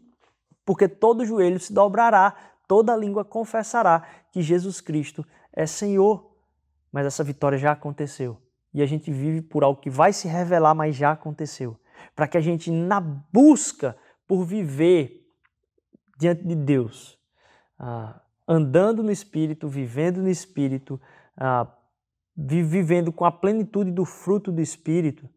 porque 0.65 0.89
todo 0.89 1.25
joelho 1.25 1.61
se 1.61 1.73
dobrará, 1.73 2.35
toda 2.67 2.97
língua 2.97 3.25
confessará 3.25 4.07
que 4.33 4.43
Jesus 4.43 4.81
Cristo 4.81 5.25
é 5.53 5.67
Senhor. 5.67 6.32
Mas 6.93 7.07
essa 7.07 7.25
vitória 7.25 7.57
já 7.57 7.73
aconteceu. 7.73 8.39
E 8.75 8.83
a 8.83 8.87
gente 8.87 9.11
vive 9.11 9.41
por 9.41 9.65
algo 9.65 9.81
que 9.81 9.91
vai 9.91 10.13
se 10.13 10.29
revelar, 10.29 10.75
mas 10.75 10.95
já 10.95 11.13
aconteceu. 11.13 11.79
Para 12.15 12.29
que 12.29 12.37
a 12.37 12.41
gente, 12.41 12.71
na 12.71 13.01
busca 13.01 13.97
por 14.27 14.45
viver 14.45 15.27
diante 16.19 16.45
de 16.45 16.55
Deus, 16.55 17.19
ah, 17.79 18.21
andando 18.47 19.03
no 19.03 19.11
Espírito, 19.11 19.69
vivendo 19.69 20.23
no 20.23 20.29
Espírito, 20.29 21.01
ah, 21.37 21.67
vivendo 22.37 23.13
com 23.13 23.25
a 23.25 23.33
plenitude 23.33 23.91
do 23.91 24.05
fruto 24.05 24.53
do 24.53 24.61
Espírito, 24.61 25.29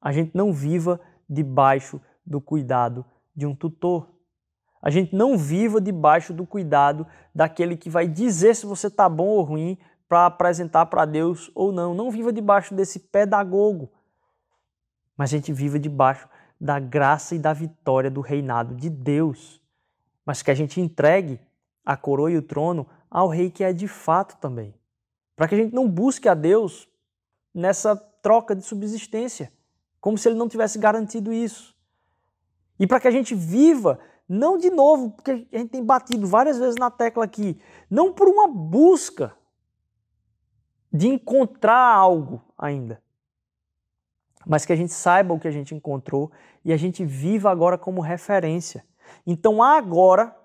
a 0.00 0.12
gente 0.12 0.34
não 0.34 0.52
viva 0.52 1.00
debaixo 1.28 2.00
do 2.24 2.40
cuidado 2.40 3.04
de 3.34 3.46
um 3.46 3.54
tutor. 3.54 4.14
A 4.82 4.90
gente 4.90 5.14
não 5.14 5.36
viva 5.36 5.80
debaixo 5.80 6.32
do 6.32 6.46
cuidado 6.46 7.06
daquele 7.34 7.76
que 7.76 7.90
vai 7.90 8.06
dizer 8.06 8.54
se 8.54 8.66
você 8.66 8.86
está 8.86 9.08
bom 9.08 9.26
ou 9.26 9.42
ruim 9.42 9.78
para 10.08 10.26
apresentar 10.26 10.86
para 10.86 11.04
Deus 11.04 11.50
ou 11.54 11.72
não. 11.72 11.94
Não 11.94 12.10
viva 12.10 12.32
debaixo 12.32 12.74
desse 12.74 12.98
pedagogo. 12.98 13.90
Mas 15.16 15.30
a 15.32 15.36
gente 15.36 15.52
viva 15.52 15.78
debaixo 15.78 16.28
da 16.60 16.78
graça 16.78 17.34
e 17.34 17.38
da 17.38 17.52
vitória 17.52 18.10
do 18.10 18.20
reinado 18.20 18.74
de 18.74 18.88
Deus. 18.88 19.60
Mas 20.24 20.42
que 20.42 20.50
a 20.50 20.54
gente 20.54 20.80
entregue 20.80 21.40
a 21.84 21.96
coroa 21.96 22.30
e 22.30 22.36
o 22.36 22.42
trono 22.42 22.86
ao 23.10 23.28
rei 23.28 23.50
que 23.50 23.64
é 23.64 23.72
de 23.72 23.88
fato 23.88 24.36
também. 24.38 24.74
Para 25.34 25.48
que 25.48 25.54
a 25.54 25.58
gente 25.58 25.74
não 25.74 25.88
busque 25.88 26.28
a 26.28 26.34
Deus 26.34 26.88
nessa 27.54 27.96
troca 27.96 28.54
de 28.54 28.62
subsistência, 28.62 29.52
como 30.00 30.18
se 30.18 30.28
ele 30.28 30.36
não 30.36 30.48
tivesse 30.48 30.78
garantido 30.78 31.32
isso. 31.32 31.74
E 32.78 32.86
para 32.86 33.00
que 33.00 33.08
a 33.08 33.10
gente 33.10 33.34
viva, 33.34 33.98
não 34.28 34.58
de 34.58 34.68
novo, 34.68 35.10
porque 35.10 35.30
a 35.30 35.58
gente 35.58 35.70
tem 35.70 35.84
batido 35.84 36.26
várias 36.26 36.58
vezes 36.58 36.76
na 36.76 36.90
tecla 36.90 37.24
aqui, 37.24 37.60
não 37.90 38.12
por 38.12 38.28
uma 38.28 38.48
busca 38.48 39.34
de 40.96 41.08
encontrar 41.08 41.94
algo 41.94 42.42
ainda, 42.56 43.02
mas 44.46 44.64
que 44.64 44.72
a 44.72 44.76
gente 44.76 44.92
saiba 44.92 45.34
o 45.34 45.40
que 45.40 45.48
a 45.48 45.50
gente 45.50 45.74
encontrou 45.74 46.30
e 46.64 46.72
a 46.72 46.76
gente 46.76 47.04
viva 47.04 47.50
agora 47.50 47.76
como 47.76 48.00
referência. 48.00 48.84
Então 49.26 49.62
agora 49.62 50.36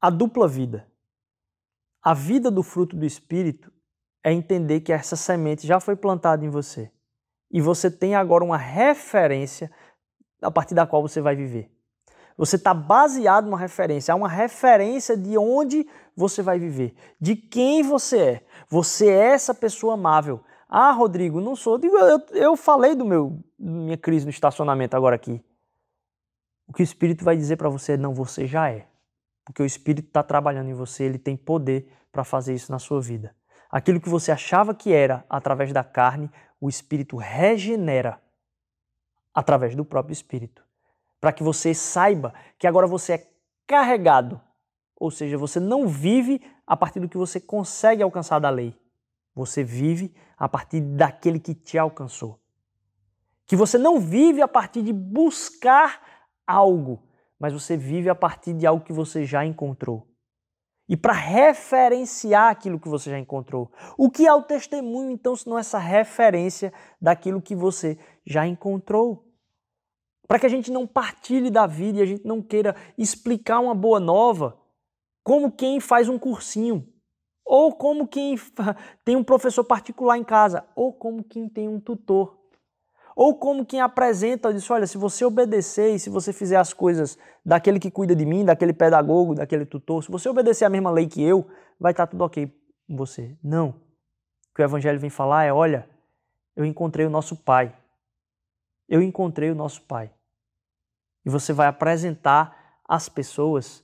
a 0.00 0.10
dupla 0.10 0.48
vida. 0.48 0.86
A 2.02 2.14
vida 2.14 2.50
do 2.50 2.62
fruto 2.62 2.96
do 2.96 3.06
Espírito 3.06 3.72
é 4.24 4.32
entender 4.32 4.80
que 4.80 4.92
essa 4.92 5.16
semente 5.16 5.66
já 5.66 5.78
foi 5.78 5.96
plantada 5.96 6.44
em 6.44 6.48
você 6.48 6.90
e 7.50 7.60
você 7.60 7.90
tem 7.90 8.14
agora 8.14 8.44
uma 8.44 8.56
referência 8.56 9.70
a 10.40 10.50
partir 10.50 10.74
da 10.74 10.86
qual 10.86 11.02
você 11.02 11.20
vai 11.20 11.36
viver. 11.36 11.71
Você 12.42 12.56
está 12.56 12.74
baseado 12.74 13.44
numa 13.44 13.58
referência, 13.58 14.12
há 14.12 14.16
uma 14.16 14.28
referência 14.28 15.16
de 15.16 15.38
onde 15.38 15.86
você 16.16 16.42
vai 16.42 16.58
viver, 16.58 16.92
de 17.20 17.36
quem 17.36 17.84
você 17.84 18.18
é. 18.18 18.46
Você 18.68 19.08
é 19.08 19.32
essa 19.32 19.54
pessoa 19.54 19.94
amável. 19.94 20.42
Ah, 20.68 20.90
Rodrigo, 20.90 21.40
não 21.40 21.54
sou. 21.54 21.78
Eu, 21.80 22.20
eu, 22.32 22.56
falei 22.56 22.96
do 22.96 23.04
meu 23.04 23.38
minha 23.56 23.96
crise 23.96 24.24
no 24.24 24.30
estacionamento 24.30 24.96
agora 24.96 25.14
aqui. 25.14 25.40
O 26.66 26.72
que 26.72 26.82
o 26.82 26.84
Espírito 26.84 27.24
vai 27.24 27.36
dizer 27.36 27.56
para 27.56 27.68
você, 27.68 27.96
não, 27.96 28.12
você 28.12 28.44
já 28.44 28.68
é 28.68 28.88
porque 29.44 29.62
o 29.62 29.66
Espírito 29.66 30.06
está 30.06 30.22
trabalhando 30.22 30.70
em 30.70 30.74
você, 30.74 31.04
ele 31.04 31.18
tem 31.18 31.36
poder 31.36 31.92
para 32.10 32.24
fazer 32.24 32.54
isso 32.54 32.70
na 32.70 32.78
sua 32.78 33.00
vida. 33.00 33.34
Aquilo 33.70 34.00
que 34.00 34.08
você 34.08 34.30
achava 34.30 34.74
que 34.74 34.92
era 34.92 35.24
através 35.28 35.72
da 35.72 35.82
carne, 35.82 36.30
o 36.60 36.68
Espírito 36.68 37.16
regenera 37.16 38.20
através 39.34 39.74
do 39.74 39.84
próprio 39.84 40.12
Espírito. 40.12 40.62
Para 41.22 41.32
que 41.32 41.44
você 41.44 41.72
saiba 41.72 42.34
que 42.58 42.66
agora 42.66 42.84
você 42.84 43.12
é 43.12 43.30
carregado, 43.64 44.40
ou 44.96 45.08
seja, 45.08 45.38
você 45.38 45.60
não 45.60 45.86
vive 45.86 46.42
a 46.66 46.76
partir 46.76 46.98
do 46.98 47.08
que 47.08 47.16
você 47.16 47.38
consegue 47.38 48.02
alcançar 48.02 48.40
da 48.40 48.50
lei. 48.50 48.76
Você 49.32 49.62
vive 49.62 50.12
a 50.36 50.48
partir 50.48 50.80
daquele 50.80 51.38
que 51.38 51.54
te 51.54 51.78
alcançou. 51.78 52.40
Que 53.46 53.54
você 53.54 53.78
não 53.78 54.00
vive 54.00 54.42
a 54.42 54.48
partir 54.48 54.82
de 54.82 54.92
buscar 54.92 56.02
algo, 56.44 57.00
mas 57.38 57.52
você 57.52 57.76
vive 57.76 58.08
a 58.08 58.16
partir 58.16 58.52
de 58.52 58.66
algo 58.66 58.84
que 58.84 58.92
você 58.92 59.24
já 59.24 59.46
encontrou. 59.46 60.08
E 60.88 60.96
para 60.96 61.12
referenciar 61.12 62.50
aquilo 62.50 62.80
que 62.80 62.88
você 62.88 63.10
já 63.10 63.18
encontrou. 63.20 63.70
O 63.96 64.10
que 64.10 64.26
é 64.26 64.34
o 64.34 64.42
testemunho, 64.42 65.12
então, 65.12 65.36
se 65.36 65.48
não 65.48 65.56
essa 65.56 65.78
referência 65.78 66.72
daquilo 67.00 67.40
que 67.40 67.54
você 67.54 67.96
já 68.26 68.44
encontrou? 68.44 69.31
Para 70.26 70.38
que 70.38 70.46
a 70.46 70.48
gente 70.48 70.70
não 70.70 70.86
partilhe 70.86 71.50
da 71.50 71.66
vida 71.66 71.98
e 71.98 72.02
a 72.02 72.06
gente 72.06 72.26
não 72.26 72.40
queira 72.40 72.74
explicar 72.96 73.60
uma 73.60 73.74
boa 73.74 74.00
nova 74.00 74.58
como 75.22 75.52
quem 75.52 75.80
faz 75.80 76.08
um 76.08 76.18
cursinho, 76.18 76.86
ou 77.44 77.72
como 77.72 78.06
quem 78.06 78.36
tem 79.04 79.16
um 79.16 79.24
professor 79.24 79.64
particular 79.64 80.16
em 80.16 80.24
casa, 80.24 80.64
ou 80.74 80.92
como 80.92 81.22
quem 81.22 81.48
tem 81.48 81.68
um 81.68 81.80
tutor. 81.80 82.38
Ou 83.14 83.34
como 83.34 83.66
quem 83.66 83.80
apresenta, 83.80 84.52
diz: 84.52 84.68
olha, 84.70 84.86
se 84.86 84.96
você 84.96 85.24
obedecer 85.24 85.94
e 85.94 85.98
se 85.98 86.08
você 86.08 86.32
fizer 86.32 86.56
as 86.56 86.72
coisas 86.72 87.18
daquele 87.44 87.78
que 87.78 87.90
cuida 87.90 88.16
de 88.16 88.24
mim, 88.24 88.44
daquele 88.44 88.72
pedagogo, 88.72 89.34
daquele 89.34 89.66
tutor, 89.66 90.02
se 90.02 90.10
você 90.10 90.28
obedecer 90.28 90.64
a 90.64 90.70
mesma 90.70 90.90
lei 90.90 91.06
que 91.06 91.22
eu, 91.22 91.46
vai 91.78 91.92
estar 91.92 92.06
tudo 92.06 92.24
ok 92.24 92.50
com 92.88 92.96
você. 92.96 93.36
Não. 93.42 93.68
O 93.68 94.54
que 94.54 94.62
o 94.62 94.64
Evangelho 94.64 94.98
vem 94.98 95.10
falar 95.10 95.44
é: 95.44 95.52
olha, 95.52 95.88
eu 96.56 96.64
encontrei 96.64 97.04
o 97.04 97.10
nosso 97.10 97.36
Pai. 97.36 97.76
Eu 98.92 99.00
encontrei 99.00 99.50
o 99.50 99.54
nosso 99.54 99.80
Pai. 99.84 100.12
E 101.24 101.30
você 101.30 101.50
vai 101.54 101.66
apresentar 101.66 102.76
às 102.86 103.08
pessoas 103.08 103.82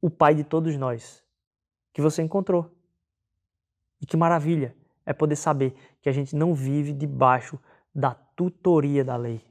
o 0.00 0.08
Pai 0.08 0.36
de 0.36 0.44
todos 0.44 0.76
nós 0.76 1.20
que 1.92 2.00
você 2.00 2.22
encontrou. 2.22 2.70
E 4.00 4.06
que 4.06 4.16
maravilha 4.16 4.72
é 5.04 5.12
poder 5.12 5.34
saber 5.34 5.74
que 6.00 6.08
a 6.08 6.12
gente 6.12 6.36
não 6.36 6.54
vive 6.54 6.92
debaixo 6.92 7.58
da 7.92 8.14
tutoria 8.14 9.04
da 9.04 9.16
lei. 9.16 9.44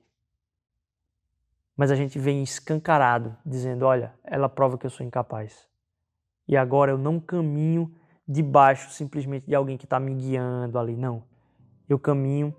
Mas 1.75 1.91
a 1.91 1.95
gente 1.95 2.17
vem 2.17 2.41
escancarado, 2.41 3.35
dizendo: 3.45 3.85
olha, 3.85 4.13
ela 4.23 4.47
prova 4.47 4.77
que 4.77 4.85
eu 4.85 4.89
sou 4.89 5.05
incapaz. 5.05 5.67
E 6.47 6.55
agora 6.55 6.91
eu 6.93 6.97
não 6.97 7.19
caminho 7.19 7.93
debaixo 8.25 8.89
simplesmente 8.91 9.45
de 9.45 9.55
alguém 9.55 9.77
que 9.77 9.83
está 9.85 9.99
me 9.99 10.13
guiando 10.13 10.79
ali, 10.79 10.95
não. 10.95 11.21
Eu 11.89 11.99
caminho 11.99 12.55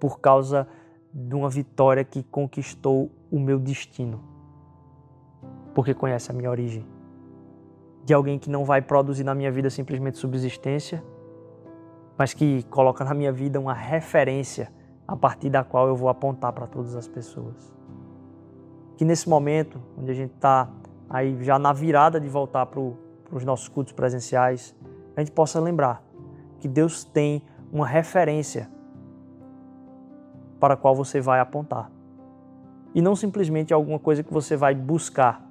por 0.00 0.18
causa 0.18 0.66
de 1.14 1.36
uma 1.36 1.48
vitória 1.48 2.02
que 2.02 2.24
conquistou 2.24 3.08
o 3.30 3.38
meu 3.38 3.60
destino. 3.60 4.20
Porque 5.72 5.94
conhece 5.94 6.28
a 6.32 6.34
minha 6.34 6.50
origem. 6.50 6.84
De 8.04 8.12
alguém 8.12 8.36
que 8.36 8.50
não 8.50 8.64
vai 8.64 8.82
produzir 8.82 9.22
na 9.22 9.32
minha 9.32 9.50
vida 9.52 9.70
simplesmente 9.70 10.18
subsistência, 10.18 11.04
mas 12.18 12.34
que 12.34 12.64
coloca 12.64 13.04
na 13.04 13.14
minha 13.14 13.32
vida 13.32 13.60
uma 13.60 13.72
referência 13.72 14.72
a 15.06 15.14
partir 15.14 15.50
da 15.50 15.62
qual 15.62 15.86
eu 15.86 15.94
vou 15.94 16.08
apontar 16.08 16.52
para 16.52 16.66
todas 16.66 16.96
as 16.96 17.06
pessoas. 17.06 17.72
Que 18.96 19.04
nesse 19.04 19.28
momento, 19.28 19.80
onde 19.96 20.10
a 20.10 20.14
gente 20.14 20.34
está 20.34 20.68
aí 21.08 21.36
já 21.44 21.58
na 21.58 21.72
virada 21.72 22.20
de 22.20 22.28
voltar 22.28 22.66
para 22.66 22.80
os 22.80 23.44
nossos 23.44 23.68
cultos 23.68 23.92
presenciais, 23.92 24.74
a 25.16 25.20
gente 25.20 25.30
possa 25.30 25.60
lembrar 25.60 26.02
que 26.58 26.66
Deus 26.66 27.04
tem 27.04 27.42
uma 27.72 27.86
referência 27.86 28.68
para 30.64 30.72
a 30.72 30.76
qual 30.78 30.94
você 30.94 31.20
vai 31.20 31.40
apontar. 31.40 31.90
E 32.94 33.02
não 33.02 33.14
simplesmente 33.14 33.74
alguma 33.74 33.98
coisa 33.98 34.22
que 34.22 34.32
você 34.32 34.56
vai 34.56 34.74
buscar, 34.74 35.46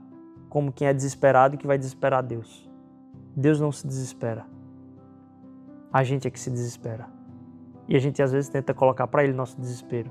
como 0.50 0.72
quem 0.72 0.88
é 0.88 0.94
desesperado 0.94 1.54
e 1.54 1.58
que 1.60 1.68
vai 1.68 1.78
desesperar 1.78 2.24
Deus. 2.24 2.68
Deus 3.36 3.60
não 3.60 3.72
se 3.72 3.86
desespera. 3.86 4.44
A 5.92 6.04
gente 6.04 6.28
é 6.28 6.32
que 6.32 6.40
se 6.40 6.50
desespera. 6.50 7.08
E 7.88 7.96
a 7.96 8.00
gente 8.00 8.24
às 8.24 8.32
vezes 8.32 8.50
tenta 8.50 8.74
colocar 8.74 9.06
para 9.06 9.24
ele 9.24 9.34
nosso 9.34 9.62
desespero. 9.62 10.10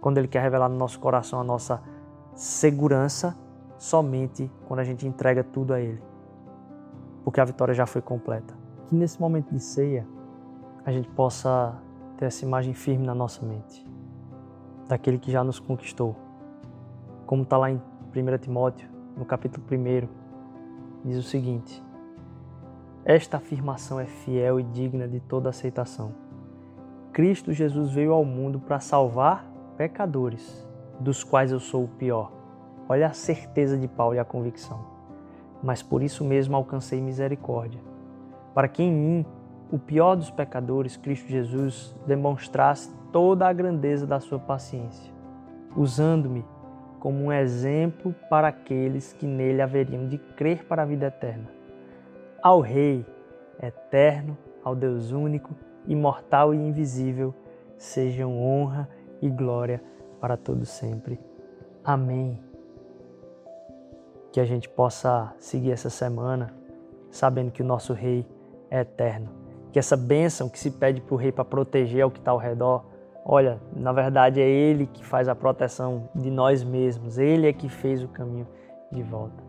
quando 0.00 0.18
Ele 0.18 0.26
quer 0.26 0.42
revelar 0.42 0.68
no 0.68 0.76
nosso 0.76 0.98
coração 0.98 1.38
a 1.40 1.44
nossa 1.44 1.80
segurança 2.34 3.36
somente 3.78 4.50
quando 4.66 4.80
a 4.80 4.84
gente 4.84 5.06
entrega 5.06 5.44
tudo 5.44 5.72
a 5.74 5.80
Ele. 5.80 6.02
Porque 7.22 7.40
a 7.40 7.44
vitória 7.44 7.72
já 7.72 7.86
foi 7.86 8.02
completa. 8.02 8.52
Que 8.88 8.96
nesse 8.96 9.20
momento 9.20 9.54
de 9.54 9.60
ceia 9.60 10.04
a 10.84 10.90
gente 10.90 11.08
possa 11.10 11.80
ter 12.20 12.26
essa 12.26 12.44
imagem 12.44 12.74
firme 12.74 13.06
na 13.06 13.14
nossa 13.14 13.44
mente 13.44 13.84
daquele 14.86 15.18
que 15.18 15.30
já 15.30 15.42
nos 15.42 15.58
conquistou. 15.58 16.14
Como 17.24 17.44
está 17.44 17.56
lá 17.56 17.70
em 17.70 17.76
1 17.76 18.38
Timóteo, 18.38 18.90
no 19.16 19.24
capítulo 19.24 19.64
1, 19.70 20.08
diz 21.04 21.16
o 21.16 21.22
seguinte: 21.22 21.82
Esta 23.04 23.38
afirmação 23.38 23.98
é 23.98 24.04
fiel 24.04 24.60
e 24.60 24.64
digna 24.64 25.08
de 25.08 25.20
toda 25.20 25.48
aceitação. 25.48 26.12
Cristo 27.12 27.52
Jesus 27.52 27.92
veio 27.92 28.12
ao 28.12 28.24
mundo 28.24 28.60
para 28.60 28.80
salvar 28.80 29.50
pecadores, 29.76 30.68
dos 30.98 31.24
quais 31.24 31.52
eu 31.52 31.60
sou 31.60 31.84
o 31.84 31.88
pior. 31.88 32.32
Olha 32.88 33.06
a 33.06 33.12
certeza 33.12 33.78
de 33.78 33.88
Paulo 33.88 34.16
e 34.16 34.18
a 34.18 34.24
convicção. 34.24 34.84
Mas 35.62 35.82
por 35.82 36.02
isso 36.02 36.24
mesmo 36.24 36.56
alcancei 36.56 37.00
misericórdia, 37.00 37.80
para 38.52 38.68
que 38.68 38.82
em 38.82 38.92
mim, 38.92 39.26
o 39.70 39.78
pior 39.78 40.16
dos 40.16 40.30
pecadores, 40.30 40.96
Cristo 40.96 41.28
Jesus, 41.28 41.94
demonstrasse 42.06 42.90
toda 43.12 43.46
a 43.46 43.52
grandeza 43.52 44.06
da 44.06 44.18
sua 44.18 44.38
paciência, 44.38 45.12
usando-me 45.76 46.44
como 46.98 47.24
um 47.24 47.32
exemplo 47.32 48.14
para 48.28 48.48
aqueles 48.48 49.12
que 49.12 49.26
nele 49.26 49.62
haveriam 49.62 50.06
de 50.06 50.18
crer 50.18 50.66
para 50.66 50.82
a 50.82 50.86
vida 50.86 51.06
eterna. 51.06 51.48
Ao 52.42 52.60
Rei 52.60 53.06
eterno, 53.62 54.36
ao 54.62 54.74
Deus 54.74 55.12
único, 55.12 55.54
imortal 55.86 56.54
e 56.54 56.58
invisível, 56.58 57.34
sejam 57.78 58.38
honra 58.38 58.88
e 59.22 59.30
glória 59.30 59.82
para 60.20 60.36
todos 60.36 60.68
sempre. 60.68 61.18
Amém. 61.82 62.38
Que 64.32 64.40
a 64.40 64.44
gente 64.44 64.68
possa 64.68 65.34
seguir 65.38 65.72
essa 65.72 65.90
semana 65.90 66.54
sabendo 67.10 67.50
que 67.50 67.62
o 67.62 67.66
nosso 67.66 67.92
Rei 67.92 68.26
é 68.70 68.80
eterno. 68.80 69.39
Que 69.72 69.78
essa 69.78 69.96
bênção 69.96 70.48
que 70.48 70.58
se 70.58 70.70
pede 70.70 71.00
para 71.00 71.14
o 71.14 71.16
Rei 71.16 71.30
para 71.30 71.44
proteger 71.44 72.04
o 72.04 72.10
que 72.10 72.18
está 72.18 72.30
ao 72.30 72.38
redor, 72.38 72.84
olha, 73.24 73.60
na 73.74 73.92
verdade 73.92 74.40
é 74.40 74.48
Ele 74.48 74.86
que 74.86 75.04
faz 75.04 75.28
a 75.28 75.34
proteção 75.34 76.08
de 76.14 76.30
nós 76.30 76.64
mesmos, 76.64 77.18
Ele 77.18 77.46
é 77.46 77.52
que 77.52 77.68
fez 77.68 78.02
o 78.02 78.08
caminho 78.08 78.46
de 78.90 79.02
volta. 79.02 79.42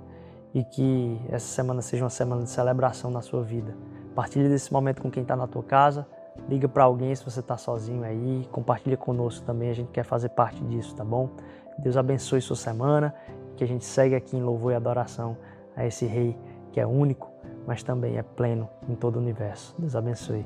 E 0.53 0.63
que 0.63 1.19
essa 1.29 1.47
semana 1.47 1.81
seja 1.81 2.03
uma 2.03 2.09
semana 2.09 2.43
de 2.43 2.49
celebração 2.49 3.09
na 3.09 3.21
sua 3.21 3.41
vida. 3.41 3.75
Partilhe 4.13 4.49
desse 4.49 4.71
momento 4.71 5.01
com 5.01 5.09
quem 5.09 5.23
está 5.23 5.35
na 5.35 5.47
tua 5.47 5.63
casa, 5.63 6.05
liga 6.49 6.67
para 6.67 6.83
alguém 6.83 7.15
se 7.15 7.23
você 7.23 7.39
está 7.39 7.57
sozinho 7.57 8.03
aí, 8.03 8.47
compartilha 8.51 8.97
conosco 8.97 9.45
também, 9.45 9.69
a 9.69 9.73
gente 9.73 9.91
quer 9.91 10.03
fazer 10.03 10.29
parte 10.29 10.61
disso, 10.65 10.95
tá 10.95 11.03
bom? 11.03 11.29
Deus 11.77 11.95
abençoe 11.95 12.41
sua 12.41 12.55
semana, 12.55 13.15
que 13.55 13.63
a 13.63 13.67
gente 13.67 13.85
segue 13.85 14.13
aqui 14.13 14.35
em 14.37 14.41
louvor 14.41 14.73
e 14.73 14.75
adoração 14.75 15.37
a 15.75 15.85
esse 15.85 16.05
Rei 16.05 16.37
que 16.71 16.79
é 16.79 16.87
único, 16.87 17.30
mas 17.65 17.83
também 17.83 18.17
é 18.17 18.23
pleno 18.23 18.69
em 18.89 18.95
todo 18.95 19.17
o 19.17 19.19
universo. 19.19 19.75
Deus 19.77 19.95
abençoe. 19.95 20.45